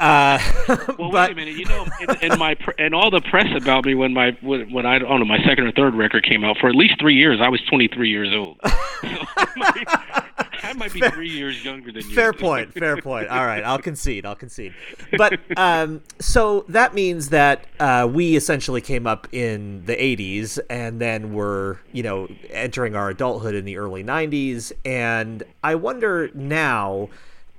[0.00, 0.38] Uh,
[0.98, 1.12] well, but...
[1.12, 1.54] wait a minute.
[1.54, 4.84] You know, in, in my and all the press about me when my when, when
[4.84, 7.40] I don't know my second or third record came out for at least three years,
[7.40, 8.58] I was 23 years old.
[10.38, 12.14] I might be fair, three years younger than you.
[12.14, 12.72] Fair point.
[12.72, 13.28] Fair point.
[13.28, 14.26] All right, I'll concede.
[14.26, 14.74] I'll concede.
[15.16, 21.00] But um, so that means that uh, we essentially came up in the '80s, and
[21.00, 24.72] then we're you know entering our adulthood in the early '90s.
[24.84, 27.10] And I wonder now,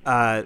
[0.05, 0.43] uh,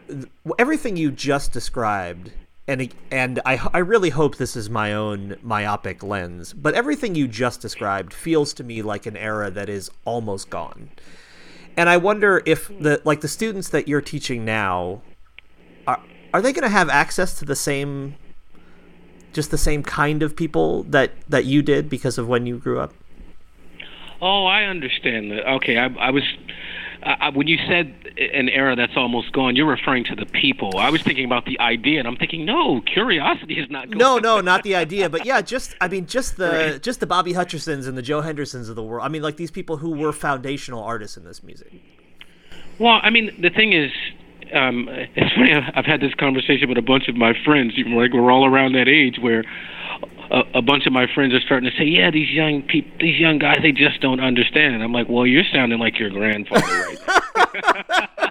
[0.57, 2.31] everything you just described
[2.69, 7.27] and and I I really hope this is my own myopic lens, but everything you
[7.27, 10.91] just described feels to me like an era that is almost gone.
[11.79, 15.01] And I wonder if the like the students that you're teaching now
[15.87, 16.01] are
[16.33, 18.15] are they going to have access to the same
[19.31, 22.81] just the same kind of people that that you did because of when you grew
[22.81, 22.93] up?
[24.21, 25.47] Oh, I understand that.
[25.47, 26.23] Okay, I, I was
[27.03, 30.77] uh, when you said an era that's almost gone, you're referring to the people.
[30.77, 33.89] I was thinking about the idea, and I'm thinking, no, curiosity is not.
[33.89, 36.81] No, no, not the idea, but yeah, just I mean, just the right.
[36.81, 39.05] just the Bobby Hutchersons and the Joe Hendersons of the world.
[39.05, 41.71] I mean, like these people who were foundational artists in this music.
[42.77, 43.91] Well, I mean, the thing is,
[44.53, 45.53] um, it's funny.
[45.53, 47.73] I've had this conversation with a bunch of my friends.
[47.77, 49.43] Even like we're all around that age where
[50.31, 53.39] a, bunch of my friends are starting to say, "Yeah, these young people, these young
[53.39, 58.19] guys, they just don't understand." And I'm like, "Well, you're sounding like your grandfather right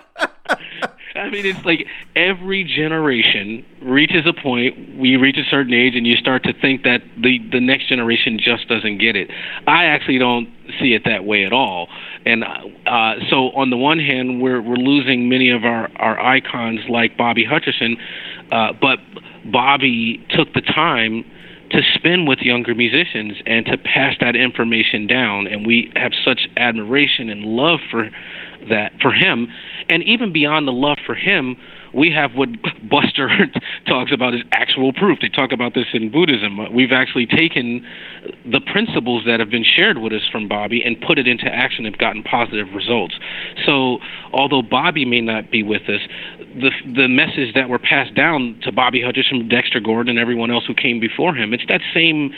[1.18, 6.07] I mean, it's like every generation reaches a point, we reach a certain age, and
[6.07, 9.30] you start to think that the the next generation just doesn't get it.
[9.66, 10.49] I actually don't
[10.80, 11.88] see it that way at all.
[12.24, 16.80] And uh, so, on the one hand, we're we're losing many of our our icons
[16.88, 17.99] like Bobby Hutcherson,
[18.53, 19.01] uh, but
[19.44, 21.24] Bobby took the time
[21.70, 25.46] to spend with younger musicians and to pass that information down.
[25.46, 28.10] And we have such admiration and love for
[28.68, 29.48] that for him.
[29.88, 31.56] And even beyond the love for him
[31.95, 32.49] we have what
[32.89, 33.28] Buster
[33.86, 35.18] talks about as actual proof.
[35.20, 36.72] They talk about this in Buddhism.
[36.72, 37.86] We've actually taken
[38.45, 41.86] the principles that have been shared with us from Bobby and put it into action
[41.86, 43.14] and gotten positive results.
[43.64, 43.99] So,
[44.32, 46.01] although Bobby may not be with us,
[46.39, 50.64] the the message that were passed down to Bobby Hutcherson, Dexter Gordon, and everyone else
[50.66, 52.32] who came before him, it's that same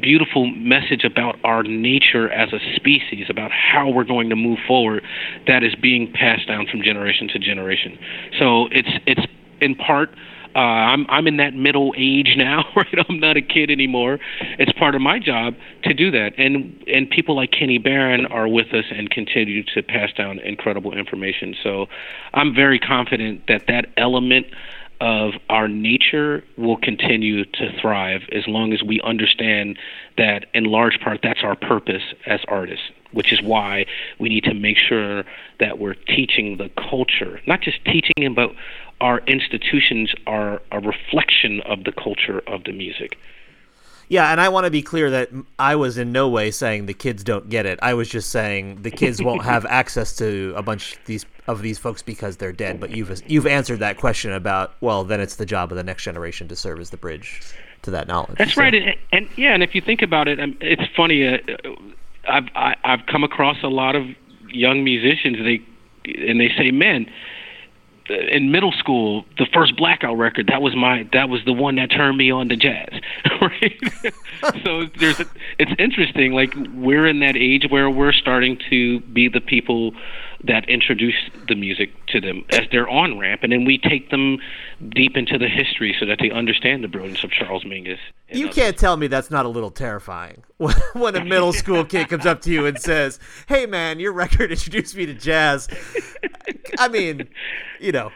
[0.00, 5.02] beautiful message about our nature as a species, about how we're going to move forward,
[5.46, 7.98] that is being passed down from generation to generation.
[8.38, 9.22] So it's it's
[9.60, 10.10] in part
[10.56, 12.94] uh, I'm I'm in that middle age now, right?
[13.08, 14.18] I'm not a kid anymore.
[14.58, 18.48] It's part of my job to do that, and and people like Kenny Barron are
[18.48, 21.54] with us and continue to pass down incredible information.
[21.62, 21.86] So,
[22.32, 24.46] I'm very confident that that element
[24.98, 29.78] of our nature will continue to thrive as long as we understand
[30.16, 33.86] that, in large part, that's our purpose as artists which is why
[34.18, 35.24] we need to make sure
[35.60, 38.52] that we're teaching the culture, not just teaching it, but
[39.00, 43.18] our institutions are a reflection of the culture of the music.
[44.08, 46.94] Yeah, and I want to be clear that I was in no way saying the
[46.94, 47.78] kids don't get it.
[47.82, 51.62] I was just saying the kids won't have access to a bunch of these of
[51.62, 52.78] these folks because they're dead.
[52.78, 56.04] But you've you've answered that question about well, then it's the job of the next
[56.04, 57.52] generation to serve as the bridge
[57.82, 58.38] to that knowledge.
[58.38, 58.62] That's so.
[58.62, 61.26] right, and, and, yeah, and if you think about it, um, it's funny.
[61.26, 61.38] Uh,
[62.28, 64.06] I've I, have i have come across a lot of
[64.48, 65.38] young musicians.
[65.38, 65.62] They
[66.04, 67.06] and they say, man
[68.08, 71.90] in middle school, the first blackout record that was my that was the one that
[71.90, 72.88] turned me on to jazz.
[73.38, 73.78] Right.
[74.64, 75.26] so there's a,
[75.58, 76.32] it's interesting.
[76.32, 79.92] Like we're in that age where we're starting to be the people
[80.44, 81.14] that introduce
[81.48, 84.38] the music to them as their on ramp, and then we take them
[84.90, 87.98] deep into the history so that they understand the brilliance of Charles Mingus.
[88.28, 88.54] You others.
[88.54, 90.42] can't tell me that's not a little terrifying
[90.92, 94.50] when a middle school kid comes up to you and says, "Hey, man, your record
[94.50, 95.68] introduced me to jazz."
[96.78, 97.28] I mean,
[97.80, 98.10] you know.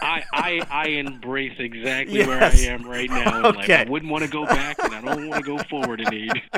[0.00, 2.26] I, I I embrace exactly yes.
[2.26, 3.46] where I am right now.
[3.46, 3.58] Okay.
[3.58, 6.14] Like, I wouldn't want to go back, and I don't want to go forward in
[6.14, 6.50] age.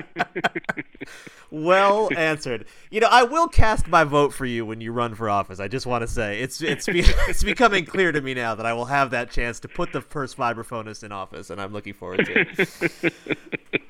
[1.51, 2.67] well answered.
[2.91, 5.61] You know, I will cast my vote for you when you run for office.
[5.61, 8.73] I just want to say it's it's it's becoming clear to me now that I
[8.73, 12.27] will have that chance to put the first vibraphonist in office, and I'm looking forward
[12.27, 13.39] to it.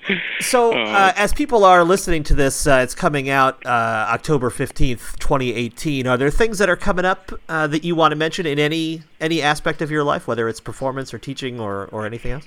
[0.41, 4.51] so, uh, uh, as people are listening to this, uh, it's coming out uh, October
[4.51, 6.07] fifteenth, twenty eighteen.
[6.07, 9.03] Are there things that are coming up uh, that you want to mention in any
[9.21, 12.45] any aspect of your life, whether it's performance or teaching or or anything else?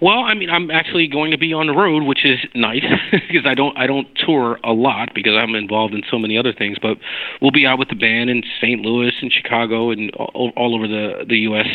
[0.00, 3.46] Well, I mean, I'm actually going to be on the road, which is nice because
[3.46, 6.78] I don't I don't tour a lot because I'm involved in so many other things.
[6.80, 6.98] But
[7.40, 8.80] we'll be out with the band in St.
[8.80, 11.66] Louis and Chicago and all, all over the the U.S.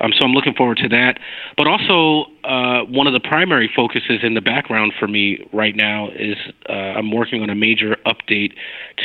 [0.00, 1.18] Um, so I'm looking forward to that.
[1.56, 6.08] But also, uh, one of the primary focuses in the background for me right now
[6.16, 6.36] is
[6.68, 8.54] uh, I'm working on a major update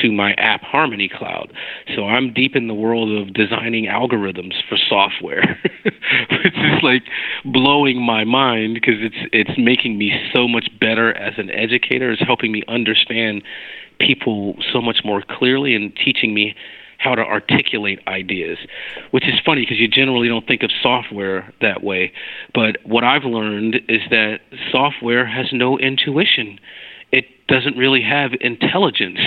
[0.01, 1.51] to my app Harmony Cloud.
[1.93, 7.03] So I'm deep in the world of designing algorithms for software, which is like
[7.43, 12.13] blowing my mind because it's it's making me so much better as an educator.
[12.13, 13.43] It's helping me understand
[13.99, 16.55] people so much more clearly and teaching me
[17.03, 18.57] how to articulate ideas,
[19.11, 22.11] which is funny because you generally don't think of software that way.
[22.53, 24.39] But what I've learned is that
[24.71, 26.59] software has no intuition.
[27.11, 29.19] It doesn't really have intelligence.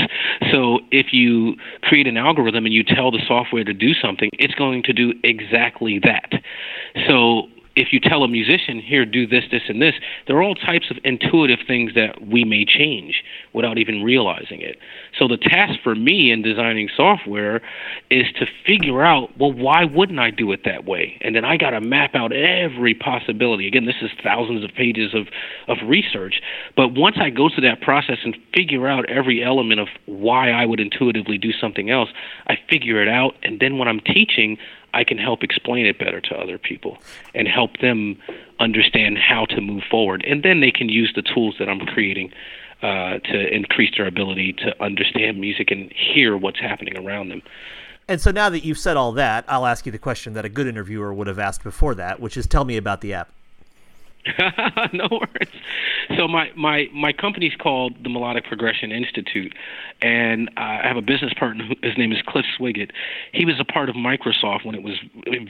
[0.51, 4.55] So if you create an algorithm and you tell the software to do something, it's
[4.55, 6.33] going to do exactly that.
[7.07, 9.95] So if you tell a musician, here, do this, this, and this,
[10.27, 13.23] there are all types of intuitive things that we may change
[13.53, 14.79] without even realizing it.
[15.19, 17.61] So the task for me in designing software
[18.11, 21.19] is to figure out, well, why wouldn't I do it that way?
[21.21, 23.69] And then I got to map out every possibility.
[23.69, 25.27] Again, this is thousands of pages of,
[25.69, 26.41] of research.
[26.77, 30.65] But once I go through that process and figure out every element of why I
[30.65, 32.09] would intuitively do something else,
[32.47, 33.35] I figure it out.
[33.43, 34.57] And then when I'm teaching,
[34.95, 36.99] I can help explain it better to other people
[37.35, 38.19] and help them
[38.59, 40.25] understand how to move forward.
[40.27, 42.33] And then they can use the tools that I'm creating
[42.83, 47.43] uh, to increase their ability to understand music and hear what's happening around them.
[48.09, 50.49] And so now that you've said all that, I'll ask you the question that a
[50.49, 53.31] good interviewer would have asked before that, which is tell me about the app.
[54.93, 55.53] no worries.
[56.17, 59.55] So my my my company's called the Melodic Progression Institute,
[60.03, 61.65] and I have a business partner.
[61.83, 62.93] His name is Cliff Swiggett.
[63.33, 64.95] He was a part of Microsoft when it was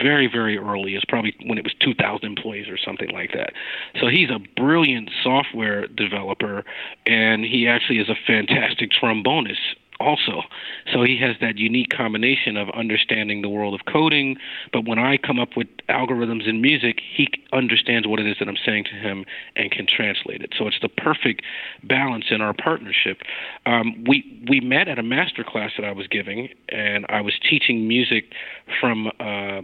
[0.00, 0.94] very very early.
[0.94, 3.52] It's probably when it was 2,000 employees or something like that.
[4.00, 6.64] So he's a brilliant software developer,
[7.06, 10.42] and he actually is a fantastic trombonist also.
[10.92, 14.36] So he has that unique combination of understanding the world of coding,
[14.72, 18.48] but when I come up with algorithms in music, he understands what it is that
[18.48, 19.24] I'm saying to him
[19.54, 20.52] and can translate it.
[20.58, 21.42] So it's the perfect
[21.84, 23.18] balance in our partnership.
[23.64, 27.34] Um, we we met at a master class that I was giving, and I was
[27.48, 28.32] teaching music
[28.80, 29.08] from.
[29.20, 29.62] Uh,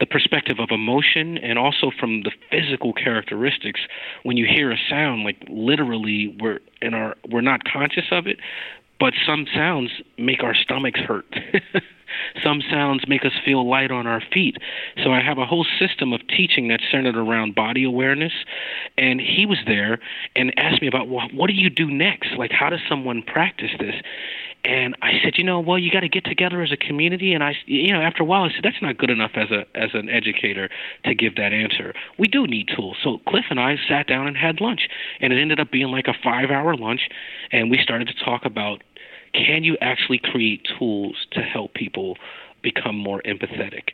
[0.00, 3.80] the perspective of emotion and also from the physical characteristics
[4.22, 8.38] when you hear a sound like literally we're in our we're not conscious of it
[9.00, 11.26] but some sounds make our stomachs hurt.
[12.42, 14.56] some sounds make us feel light on our feet.
[15.02, 18.32] So I have a whole system of teaching that's centered around body awareness.
[18.96, 20.00] And he was there
[20.34, 22.32] and asked me about, well, what do you do next?
[22.36, 23.94] Like, how does someone practice this?
[24.64, 27.32] And I said, you know, well, you got to get together as a community.
[27.32, 29.64] And I, you know, after a while, I said that's not good enough as a
[29.76, 30.68] as an educator
[31.04, 31.94] to give that answer.
[32.18, 32.96] We do need tools.
[33.02, 34.88] So Cliff and I sat down and had lunch,
[35.20, 37.08] and it ended up being like a five hour lunch,
[37.52, 38.82] and we started to talk about
[39.38, 42.16] can you actually create tools to help people
[42.62, 43.90] become more empathetic?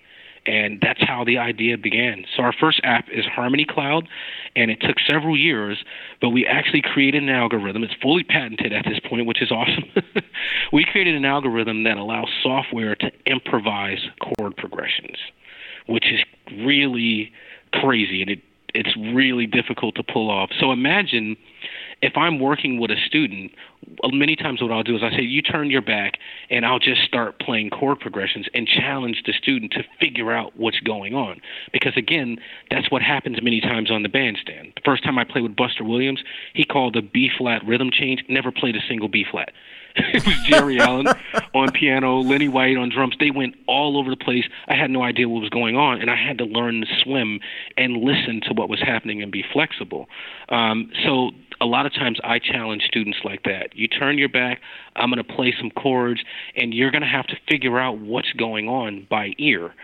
[0.47, 2.27] And that's how the idea began.
[2.37, 4.09] So our first app is Harmony Cloud,
[4.55, 5.79] and it took several years,
[6.21, 7.83] but we actually created an algorithm.
[7.83, 9.85] It's fully patented at this point, which is awesome.
[10.73, 15.17] we created an algorithm that allows software to improvise chord progressions,
[15.87, 16.21] which is
[16.63, 17.33] really
[17.73, 18.41] crazy, and it
[18.75, 20.51] it's really difficult to pull off.
[20.59, 21.37] So imagine
[22.03, 23.53] if I'm working with a student,
[24.03, 26.15] uh, many times what I'll do is I say, you turn your back,
[26.51, 30.81] and I'll just start playing chord progressions and challenge the student to figure out what's
[30.81, 31.41] going on.
[31.73, 32.39] Because again,
[32.71, 34.73] that's what happens many times on the bandstand.
[34.77, 36.23] The first time I played with Buster Williams,
[36.55, 39.53] he called a B flat rhythm change, never played a single B flat.
[39.97, 41.07] it was Geri Allen
[41.55, 43.15] on piano, Lenny White on drums.
[43.21, 44.45] They went all over the place.
[44.67, 47.39] I had no idea what was going on, and I had to learn to swim
[47.77, 50.09] and listen to what was happening and be flexible.
[50.49, 51.31] Um, so
[51.61, 53.77] a lot of times I challenge students like that.
[53.77, 54.61] You turn your back,
[54.97, 56.23] I'm going to play some chords,
[56.57, 59.75] and you're going to have to figure out what's going on by ear.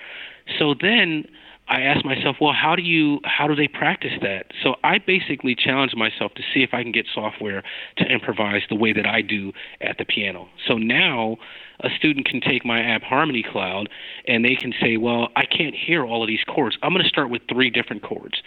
[0.58, 1.26] So then
[1.70, 4.46] I asked myself, well, how do you how do they practice that?
[4.60, 7.62] So I basically challenged myself to see if I can get software
[7.98, 10.48] to improvise the way that I do at the piano.
[10.66, 11.36] So now
[11.78, 13.88] a student can take my app Harmony Cloud
[14.26, 16.76] and they can say, well, I can't hear all of these chords.
[16.82, 18.42] I'm going to start with three different chords.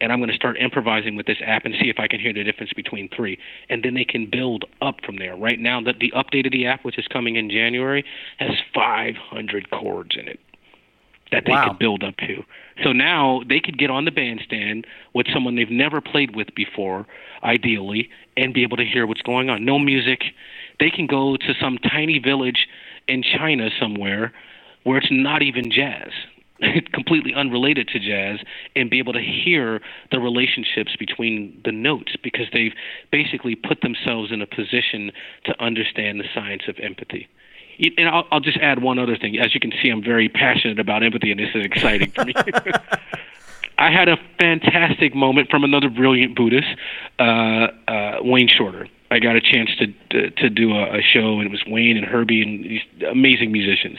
[0.00, 2.32] And I'm going to start improvising with this app and see if I can hear
[2.32, 3.38] the difference between three.
[3.70, 5.36] And then they can build up from there.
[5.36, 8.04] Right now, the, the update of the app, which is coming in January,
[8.38, 10.40] has 500 chords in it
[11.32, 11.68] that they wow.
[11.68, 12.44] could build up to.
[12.82, 17.06] So now they could get on the bandstand with someone they've never played with before,
[17.42, 19.64] ideally, and be able to hear what's going on.
[19.64, 20.22] No music.
[20.80, 22.66] They can go to some tiny village
[23.06, 24.32] in China somewhere
[24.82, 26.10] where it's not even jazz.
[26.92, 28.38] completely unrelated to jazz
[28.76, 29.80] and be able to hear
[30.12, 32.74] the relationships between the notes because they've
[33.10, 35.10] basically put themselves in a position
[35.44, 37.28] to understand the science of empathy
[37.78, 39.38] and I'll, I'll just add one other thing.
[39.38, 42.34] As you can see, I'm very passionate about empathy, and this is exciting for me.
[43.78, 46.68] I had a fantastic moment from another brilliant Buddhist,
[47.18, 48.88] uh, uh, Wayne Shorter.
[49.10, 51.96] I got a chance to to, to do a, a show, and it was Wayne
[51.96, 53.98] and Herbie and these amazing musicians.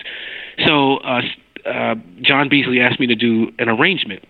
[0.66, 1.22] So uh,
[1.66, 4.24] uh, John Beasley asked me to do an arrangement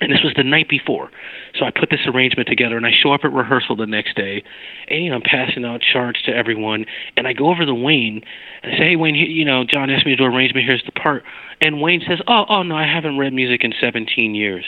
[0.00, 1.10] and this was the night before.
[1.58, 4.42] So I put this arrangement together and I show up at rehearsal the next day
[4.88, 6.86] and I'm passing out charts to everyone
[7.16, 8.22] and I go over to Wayne
[8.62, 10.92] and I say, Hey Wayne, you know, John asked me to do arrangement, here's the
[10.92, 11.24] part
[11.60, 14.64] and Wayne says, Oh, oh no, I haven't read music in seventeen years.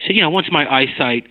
[0.00, 1.26] So, you know, once my eyesight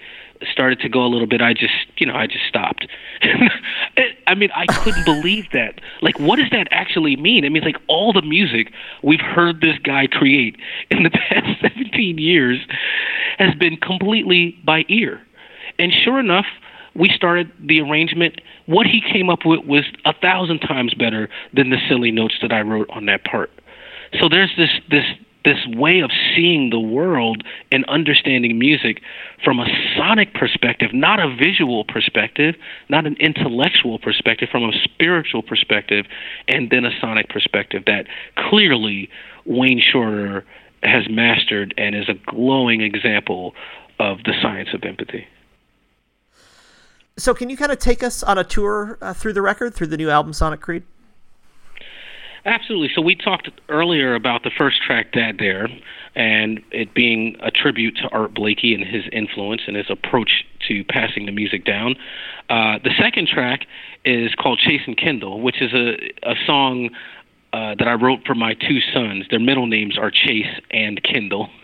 [0.51, 2.87] started to go a little bit, I just, you know, I just stopped.
[4.27, 5.79] I mean, I couldn't believe that.
[6.01, 7.45] Like, what does that actually mean?
[7.45, 8.71] I mean, like all the music
[9.03, 10.57] we've heard this guy create
[10.91, 12.59] in the past 17 years
[13.37, 15.21] has been completely by ear.
[15.79, 16.45] And sure enough,
[16.95, 18.39] we started the arrangement.
[18.65, 22.53] What he came up with was a thousand times better than the silly notes that
[22.53, 23.51] I wrote on that part.
[24.19, 25.05] So there's this this
[25.45, 29.01] this way of seeing the world and understanding music
[29.43, 32.55] from a sonic perspective, not a visual perspective,
[32.89, 36.05] not an intellectual perspective, from a spiritual perspective,
[36.47, 38.07] and then a sonic perspective that
[38.49, 39.09] clearly
[39.45, 40.43] Wayne Shorter
[40.83, 43.53] has mastered and is a glowing example
[43.99, 45.27] of the science of empathy.
[47.17, 49.87] So, can you kind of take us on a tour uh, through the record, through
[49.87, 50.83] the new album, Sonic Creed?
[52.45, 52.91] Absolutely.
[52.93, 55.67] So we talked earlier about the first track, Dat Dere,
[56.15, 60.83] and it being a tribute to Art Blakey and his influence and his approach to
[60.85, 61.95] passing the music down.
[62.49, 63.65] Uh, the second track
[64.05, 66.91] is called Chase and Kindle, which is a, a song
[67.51, 69.25] uh, that I wrote for my two sons.
[69.31, 71.49] Their middle names are Chase and Kindle.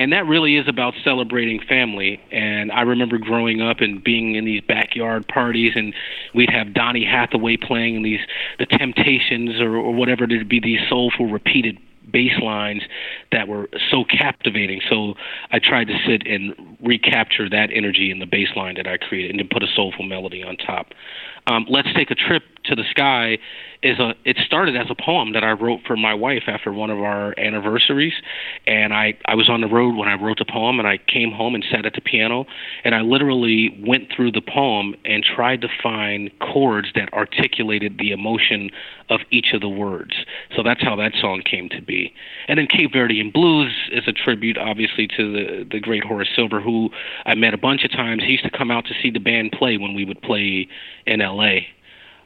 [0.00, 2.18] and that really is about celebrating family.
[2.32, 5.92] And I remember growing up and being in these backyard parties, and
[6.34, 8.20] we'd have Donny Hathaway playing in these,
[8.58, 11.76] the Temptations or, or whatever to be these soulful, repeated
[12.10, 12.80] bass lines
[13.30, 14.80] that were so captivating.
[14.88, 15.16] So
[15.52, 19.32] I tried to sit and recapture that energy in the bass line that I created
[19.32, 20.94] and then put a soulful melody on top.
[21.50, 23.38] Um, Let's Take a Trip to the Sky
[23.82, 26.90] is a it started as a poem that I wrote for my wife after one
[26.90, 28.12] of our anniversaries.
[28.68, 31.32] And I I was on the road when I wrote the poem and I came
[31.32, 32.46] home and sat at the piano
[32.84, 38.12] and I literally went through the poem and tried to find chords that articulated the
[38.12, 38.70] emotion
[39.10, 40.14] of each of the words.
[40.56, 42.14] So that's how that song came to be.
[42.48, 46.60] And then Cape Verdean Blues is a tribute obviously to the the great Horace Silver
[46.60, 46.88] who
[47.26, 48.22] I met a bunch of times.
[48.22, 50.68] He used to come out to see the band play when we would play
[51.06, 51.60] in LA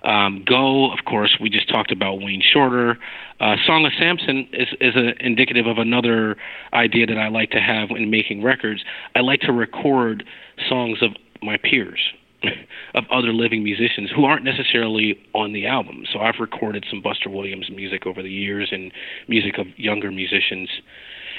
[0.04, 2.98] um, Go, of course, we just talked about Wayne Shorter.
[3.40, 6.36] Uh, Song of Samson is is a, indicative of another
[6.72, 8.84] idea that I like to have when making records.
[9.14, 10.24] I like to record
[10.68, 11.12] songs of
[11.42, 12.00] my peers,
[12.94, 16.04] of other living musicians who aren't necessarily on the album.
[16.12, 18.92] So I've recorded some Buster Williams music over the years and
[19.28, 20.68] music of younger musicians.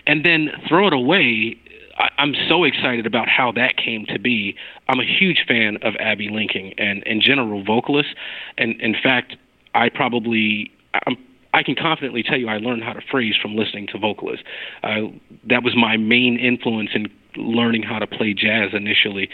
[0.07, 1.57] And then Throw It Away
[1.97, 4.55] I, I'm so excited about how that came to be.
[4.89, 8.13] I'm a huge fan of Abbey Lincoln and general vocalists,
[8.57, 9.37] and in fact,
[9.73, 10.71] I probably
[11.05, 11.17] I'm
[11.55, 14.45] I can confidently tell you I learned how to phrase from listening to vocalists.
[14.83, 15.07] Uh,
[15.47, 19.29] that was my main influence in learning how to play jazz initially.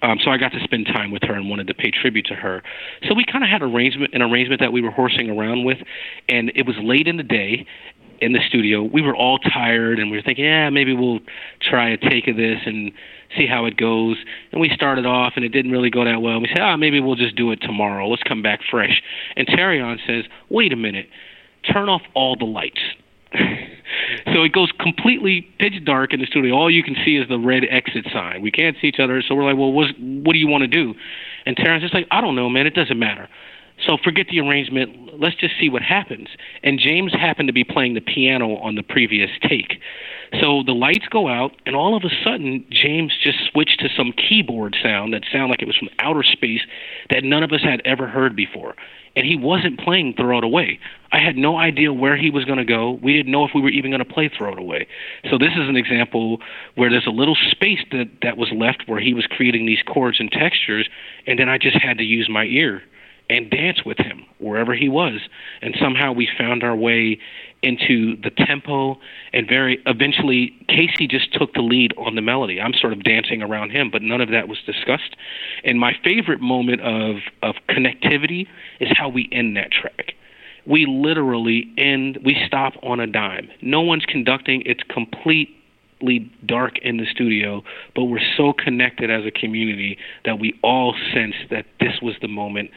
[0.00, 2.34] Um, so I got to spend time with her and wanted to pay tribute to
[2.34, 2.62] her.
[3.08, 5.78] So we kind of had arrangement an arrangement that we were horsing around with,
[6.28, 7.66] and it was late in the day,
[8.20, 11.18] in the studio, we were all tired and we were thinking, yeah, maybe we'll
[11.60, 12.92] try a take of this and
[13.36, 14.16] see how it goes.
[14.52, 16.40] And we started off and it didn't really go that well.
[16.40, 18.08] We said, ah, oh, maybe we'll just do it tomorrow.
[18.08, 19.02] Let's come back fresh.
[19.36, 21.08] And Terreon says, wait a minute,
[21.72, 22.80] turn off all the lights.
[24.32, 26.54] so it goes completely pitch dark in the studio.
[26.54, 28.42] All you can see is the red exit sign.
[28.42, 30.94] We can't see each other, so we're like, well, what do you want to do?
[31.46, 32.66] And Terreon's just like, I don't know, man.
[32.66, 33.28] It doesn't matter.
[33.86, 35.20] So forget the arrangement.
[35.20, 36.28] Let's just see what happens.
[36.62, 39.80] And James happened to be playing the piano on the previous take.
[40.40, 44.12] So the lights go out, and all of a sudden, James just switched to some
[44.12, 46.62] keyboard sound that sounded like it was from outer space
[47.10, 48.74] that none of us had ever heard before.
[49.16, 50.80] And he wasn't playing Throw It Away.
[51.12, 52.98] I had no idea where he was going to go.
[53.00, 54.88] We didn't know if we were even going to play Throw It Away.
[55.30, 56.38] So this is an example
[56.74, 60.18] where there's a little space that, that was left where he was creating these chords
[60.18, 60.88] and textures,
[61.28, 62.82] and then I just had to use my ear
[63.30, 65.20] and dance with him wherever he was.
[65.62, 67.18] And somehow we found our way
[67.62, 68.98] into the tempo
[69.32, 72.60] and very eventually Casey just took the lead on the melody.
[72.60, 75.16] I'm sort of dancing around him, but none of that was discussed.
[75.64, 78.46] And my favorite moment of of connectivity
[78.80, 80.12] is how we end that track.
[80.66, 83.48] We literally end we stop on a dime.
[83.62, 87.62] No one's conducting, it's completely dark in the studio,
[87.94, 89.96] but we're so connected as a community
[90.26, 92.70] that we all sense that this was the moment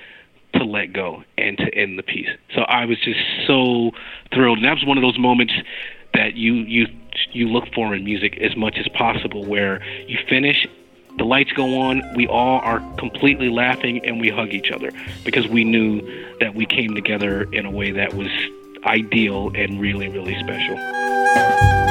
[0.54, 2.30] to let go and to end the piece.
[2.56, 3.91] So I was just so
[4.34, 5.54] thrilled, and that was one of those moments
[6.14, 6.88] that you you
[7.32, 10.68] you look for in music as much as possible, where you finish.
[11.18, 12.04] The lights go on.
[12.16, 14.91] We all are completely laughing and we hug each other
[15.26, 16.02] because we knew
[16.39, 18.30] that we came together in a way that was
[18.86, 21.87] ideal and really, really special.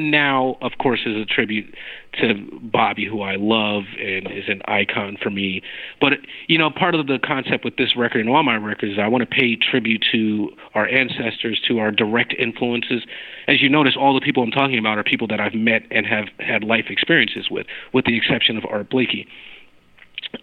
[0.00, 1.74] Now, of course, is a tribute
[2.20, 5.62] to Bobby, who I love and is an icon for me.
[6.00, 6.14] But
[6.46, 9.08] you know, part of the concept with this record and all my records is I
[9.08, 13.02] want to pay tribute to our ancestors, to our direct influences.
[13.48, 16.06] As you notice, all the people I'm talking about are people that I've met and
[16.06, 19.26] have had life experiences with, with the exception of Art Blakey.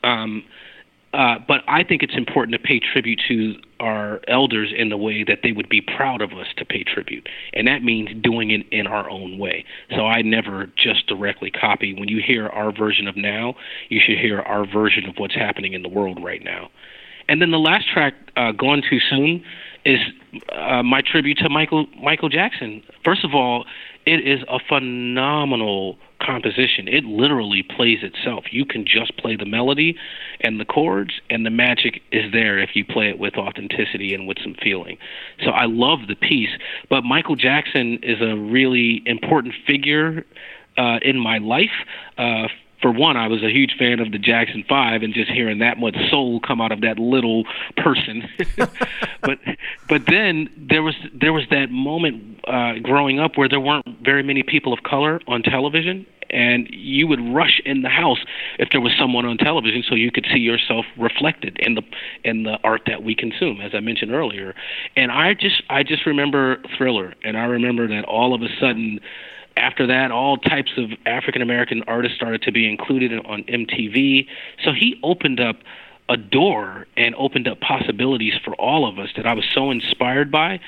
[0.03, 0.43] Um,
[1.13, 5.23] uh, but I think it's important to pay tribute to our elders in the way
[5.23, 7.27] that they would be proud of us to pay tribute.
[7.53, 9.65] And that means doing it in our own way.
[9.89, 11.93] So I never just directly copy.
[11.93, 13.55] When you hear our version of now,
[13.89, 16.69] you should hear our version of what's happening in the world right now.
[17.27, 19.43] And then the last track, uh, Gone Too Soon,
[19.83, 19.99] is
[20.53, 22.83] uh, my tribute to Michael Michael Jackson.
[23.03, 23.65] First of all,
[24.05, 26.87] it is a phenomenal composition.
[26.87, 28.45] It literally plays itself.
[28.51, 29.97] You can just play the melody
[30.41, 34.27] and the chords, and the magic is there if you play it with authenticity and
[34.27, 34.97] with some feeling.
[35.43, 36.51] So I love the piece.
[36.89, 40.25] But Michael Jackson is a really important figure
[40.77, 41.71] uh, in my life.
[42.17, 42.47] Uh,
[42.81, 45.77] for one, I was a huge fan of the Jackson Five, and just hearing that
[45.77, 47.43] much soul come out of that little
[47.77, 48.27] person.
[49.21, 49.39] but
[49.87, 54.23] but then there was there was that moment uh, growing up where there weren't very
[54.23, 58.19] many people of color on television, and you would rush in the house
[58.57, 61.83] if there was someone on television, so you could see yourself reflected in the
[62.23, 64.55] in the art that we consume, as I mentioned earlier.
[64.95, 68.99] And I just I just remember Thriller, and I remember that all of a sudden
[69.57, 74.27] after that, all types of African American artists started to be included on MTV.
[74.63, 75.57] So he opened up
[76.09, 80.31] a door and opened up possibilities for all of us that I was so inspired
[80.31, 80.59] by.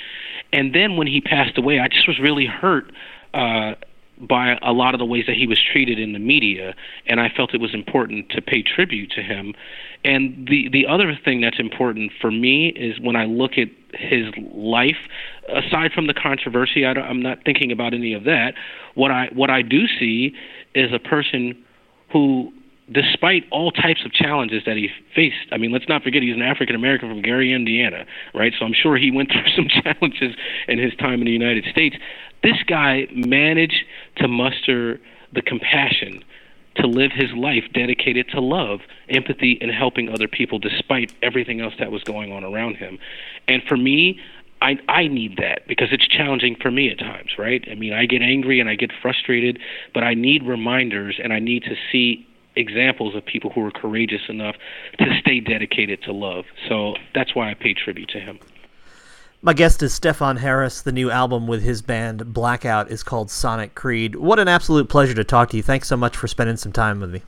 [0.52, 2.92] And then when he passed away, I just was really hurt
[3.34, 3.74] uh,
[4.20, 6.76] by a lot of the ways that he was treated in the media,
[7.08, 9.54] and I felt it was important to pay tribute to him.
[10.06, 14.28] And the the other thing that's important for me is when I look at his
[14.54, 14.98] life,
[15.50, 18.54] aside from the controversy, I am not thinking about any of that.
[18.96, 20.34] What I what I do see
[20.76, 21.58] is a person
[22.12, 22.52] who,
[22.92, 26.42] despite all types of challenges that he faced, I mean, let's not forget he's an
[26.42, 28.54] African American from Gary, Indiana, right?
[28.58, 30.36] So I'm sure he went through some challenges
[30.68, 31.96] in his time in the United States.
[32.44, 33.86] This guy managed
[34.18, 35.00] to muster
[35.34, 36.24] the compassion
[36.76, 41.74] to live his life dedicated to love, empathy, and helping other people despite everything else
[41.80, 42.98] that was going on around him.
[43.48, 44.20] And for me,
[44.62, 47.64] I I need that because it's challenging for me at times, right?
[47.70, 49.60] I mean, I get angry and I get frustrated,
[49.94, 54.22] but I need reminders and I need to see examples of people who are courageous
[54.30, 54.56] enough
[55.00, 56.46] to stay dedicated to love.
[56.70, 58.40] So that's why I pay tribute to him.
[59.46, 60.82] My guest is Stefon Harris.
[60.82, 64.16] The new album with his band Blackout is called Sonic Creed.
[64.16, 65.64] What an absolute pleasure to talk to you.
[65.64, 67.24] Thanks so much for spending some time with me.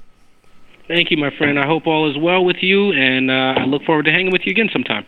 [0.87, 1.59] Thank you, my friend.
[1.59, 4.43] I hope all is well with you, and uh, I look forward to hanging with
[4.45, 5.05] you again sometime.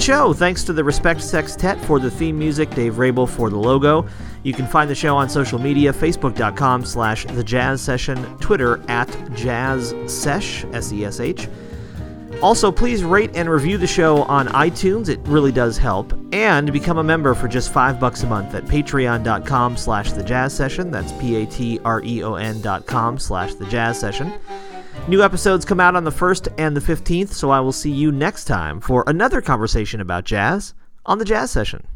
[0.00, 0.32] The show.
[0.32, 4.06] Thanks to the Respect Sextet for the theme music, Dave Rabel for the logo.
[4.44, 9.08] You can find the show on social media, facebook.com slash the jazz session, Twitter at
[9.34, 11.48] jazz sesh, S-E-S-H.
[12.42, 15.10] Also, please rate and review the show on iTunes.
[15.10, 16.14] It really does help.
[16.32, 20.54] And become a member for just five bucks a month at patreon.com slash the jazz
[20.54, 20.90] session.
[20.90, 24.32] That's P-A-T-R-E-O-N dot com slash the jazz session.
[25.08, 28.12] New episodes come out on the 1st and the 15th, so I will see you
[28.12, 30.74] next time for another conversation about jazz
[31.04, 31.86] on the Jazz Session.